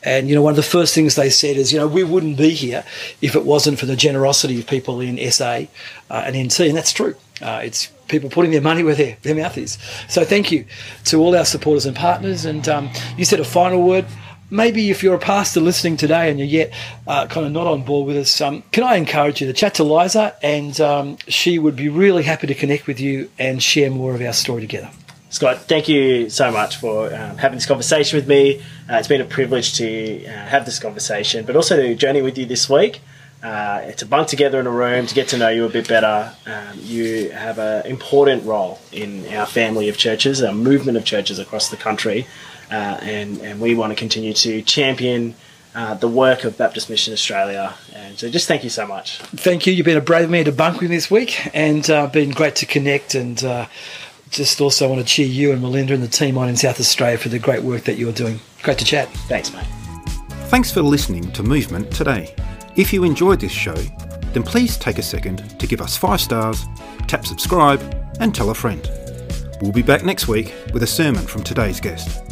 And 0.04 0.28
you 0.28 0.34
know, 0.34 0.42
one 0.42 0.52
of 0.52 0.56
the 0.56 0.62
first 0.62 0.94
things 0.94 1.14
they 1.14 1.30
said 1.30 1.56
is, 1.56 1.72
you 1.72 1.78
know, 1.78 1.86
we 1.86 2.02
wouldn't 2.02 2.36
be 2.36 2.50
here 2.50 2.84
if 3.20 3.36
it 3.36 3.44
wasn't 3.44 3.78
for 3.78 3.86
the 3.86 3.96
generosity 3.96 4.58
of 4.58 4.66
people 4.66 5.00
in 5.00 5.30
SA 5.30 5.62
uh, 6.10 6.22
and 6.26 6.36
NT, 6.36 6.60
and 6.60 6.76
that's 6.76 6.92
true. 6.92 7.14
Uh, 7.40 7.60
it's 7.64 7.86
people 8.08 8.30
putting 8.30 8.50
their 8.50 8.60
money 8.60 8.82
where 8.82 8.94
their, 8.94 9.16
their 9.22 9.34
mouth 9.34 9.56
is. 9.58 9.78
So 10.08 10.24
thank 10.24 10.52
you 10.52 10.66
to 11.06 11.18
all 11.18 11.36
our 11.36 11.44
supporters 11.44 11.86
and 11.86 11.96
partners. 11.96 12.44
And 12.44 12.68
um, 12.68 12.90
you 13.16 13.24
said 13.24 13.40
a 13.40 13.44
final 13.44 13.82
word 13.82 14.06
maybe 14.52 14.90
if 14.90 15.02
you're 15.02 15.14
a 15.14 15.18
pastor 15.18 15.60
listening 15.60 15.96
today 15.96 16.30
and 16.30 16.38
you're 16.38 16.46
yet 16.46 16.72
uh, 17.06 17.26
kind 17.26 17.46
of 17.46 17.52
not 17.52 17.66
on 17.66 17.82
board 17.82 18.06
with 18.06 18.16
us, 18.18 18.40
um, 18.40 18.62
can 18.70 18.84
I 18.84 18.96
encourage 18.96 19.40
you 19.40 19.46
to 19.46 19.52
chat 19.52 19.74
to 19.76 19.84
Liza 19.84 20.36
and 20.42 20.78
um, 20.80 21.16
she 21.26 21.58
would 21.58 21.74
be 21.74 21.88
really 21.88 22.22
happy 22.22 22.46
to 22.46 22.54
connect 22.54 22.86
with 22.86 23.00
you 23.00 23.30
and 23.38 23.62
share 23.62 23.90
more 23.90 24.14
of 24.14 24.20
our 24.20 24.34
story 24.34 24.60
together. 24.60 24.90
Scott, 25.30 25.62
thank 25.62 25.88
you 25.88 26.28
so 26.28 26.52
much 26.52 26.76
for 26.76 27.06
um, 27.06 27.38
having 27.38 27.56
this 27.56 27.64
conversation 27.64 28.18
with 28.18 28.28
me. 28.28 28.60
Uh, 28.90 28.96
it's 28.96 29.08
been 29.08 29.22
a 29.22 29.24
privilege 29.24 29.72
to 29.78 30.26
uh, 30.26 30.28
have 30.28 30.66
this 30.66 30.78
conversation, 30.78 31.46
but 31.46 31.56
also 31.56 31.76
to 31.76 31.94
journey 31.94 32.20
with 32.20 32.36
you 32.36 32.44
this 32.44 32.68
week. 32.68 33.00
Uh, 33.42 33.90
to 33.92 34.06
bunk 34.06 34.28
together 34.28 34.60
in 34.60 34.68
a 34.68 34.70
room 34.70 35.04
to 35.04 35.16
get 35.16 35.26
to 35.26 35.36
know 35.36 35.48
you 35.48 35.64
a 35.64 35.68
bit 35.68 35.88
better. 35.88 36.32
Um, 36.46 36.78
you 36.78 37.30
have 37.30 37.58
an 37.58 37.84
important 37.86 38.44
role 38.44 38.78
in 38.92 39.26
our 39.34 39.46
family 39.46 39.88
of 39.88 39.96
churches, 39.96 40.40
our 40.44 40.52
movement 40.52 40.96
of 40.96 41.04
churches 41.04 41.40
across 41.40 41.68
the 41.68 41.76
country, 41.76 42.24
uh, 42.72 42.98
and 43.02 43.38
and 43.42 43.60
we 43.60 43.74
want 43.74 43.90
to 43.92 43.96
continue 43.96 44.32
to 44.32 44.62
champion 44.62 45.34
uh, 45.74 45.94
the 45.94 46.08
work 46.08 46.44
of 46.44 46.56
Baptist 46.56 46.90
Mission 46.90 47.12
Australia. 47.12 47.74
And 47.94 48.18
so, 48.18 48.30
just 48.30 48.48
thank 48.48 48.64
you 48.64 48.70
so 48.70 48.86
much. 48.86 49.18
Thank 49.18 49.66
you. 49.66 49.72
You've 49.72 49.86
been 49.86 49.96
a 49.96 50.02
brave 50.02 50.30
man 50.30 50.46
to 50.46 50.52
bunk 50.52 50.80
with 50.80 50.90
me 50.90 50.96
this 50.96 51.10
week 51.10 51.48
and 51.54 51.88
uh, 51.88 52.06
been 52.08 52.30
great 52.30 52.56
to 52.56 52.66
connect 52.66 53.14
and 53.14 53.42
uh, 53.44 53.66
just 54.30 54.60
also 54.60 54.88
want 54.88 55.00
to 55.00 55.06
cheer 55.06 55.26
you 55.26 55.52
and 55.52 55.60
Melinda 55.60 55.94
and 55.94 56.02
the 56.02 56.08
team 56.08 56.38
on 56.38 56.48
in 56.48 56.56
South 56.56 56.80
Australia 56.80 57.18
for 57.18 57.28
the 57.28 57.38
great 57.38 57.62
work 57.62 57.84
that 57.84 57.96
you're 57.96 58.12
doing. 58.12 58.40
Great 58.62 58.78
to 58.78 58.84
chat. 58.84 59.08
Thanks, 59.28 59.52
mate. 59.52 59.66
Thanks 60.48 60.70
for 60.70 60.82
listening 60.82 61.30
to 61.32 61.42
Movement 61.42 61.90
today. 61.92 62.34
If 62.76 62.92
you 62.92 63.04
enjoyed 63.04 63.40
this 63.40 63.52
show, 63.52 63.76
then 64.32 64.42
please 64.42 64.76
take 64.78 64.98
a 64.98 65.02
second 65.02 65.58
to 65.60 65.66
give 65.66 65.80
us 65.80 65.96
five 65.96 66.20
stars, 66.20 66.64
tap 67.06 67.26
subscribe, 67.26 67.80
and 68.20 68.34
tell 68.34 68.50
a 68.50 68.54
friend. 68.54 68.90
We'll 69.60 69.72
be 69.72 69.82
back 69.82 70.04
next 70.04 70.28
week 70.28 70.52
with 70.72 70.82
a 70.82 70.86
sermon 70.86 71.26
from 71.26 71.42
today's 71.42 71.80
guest. 71.80 72.22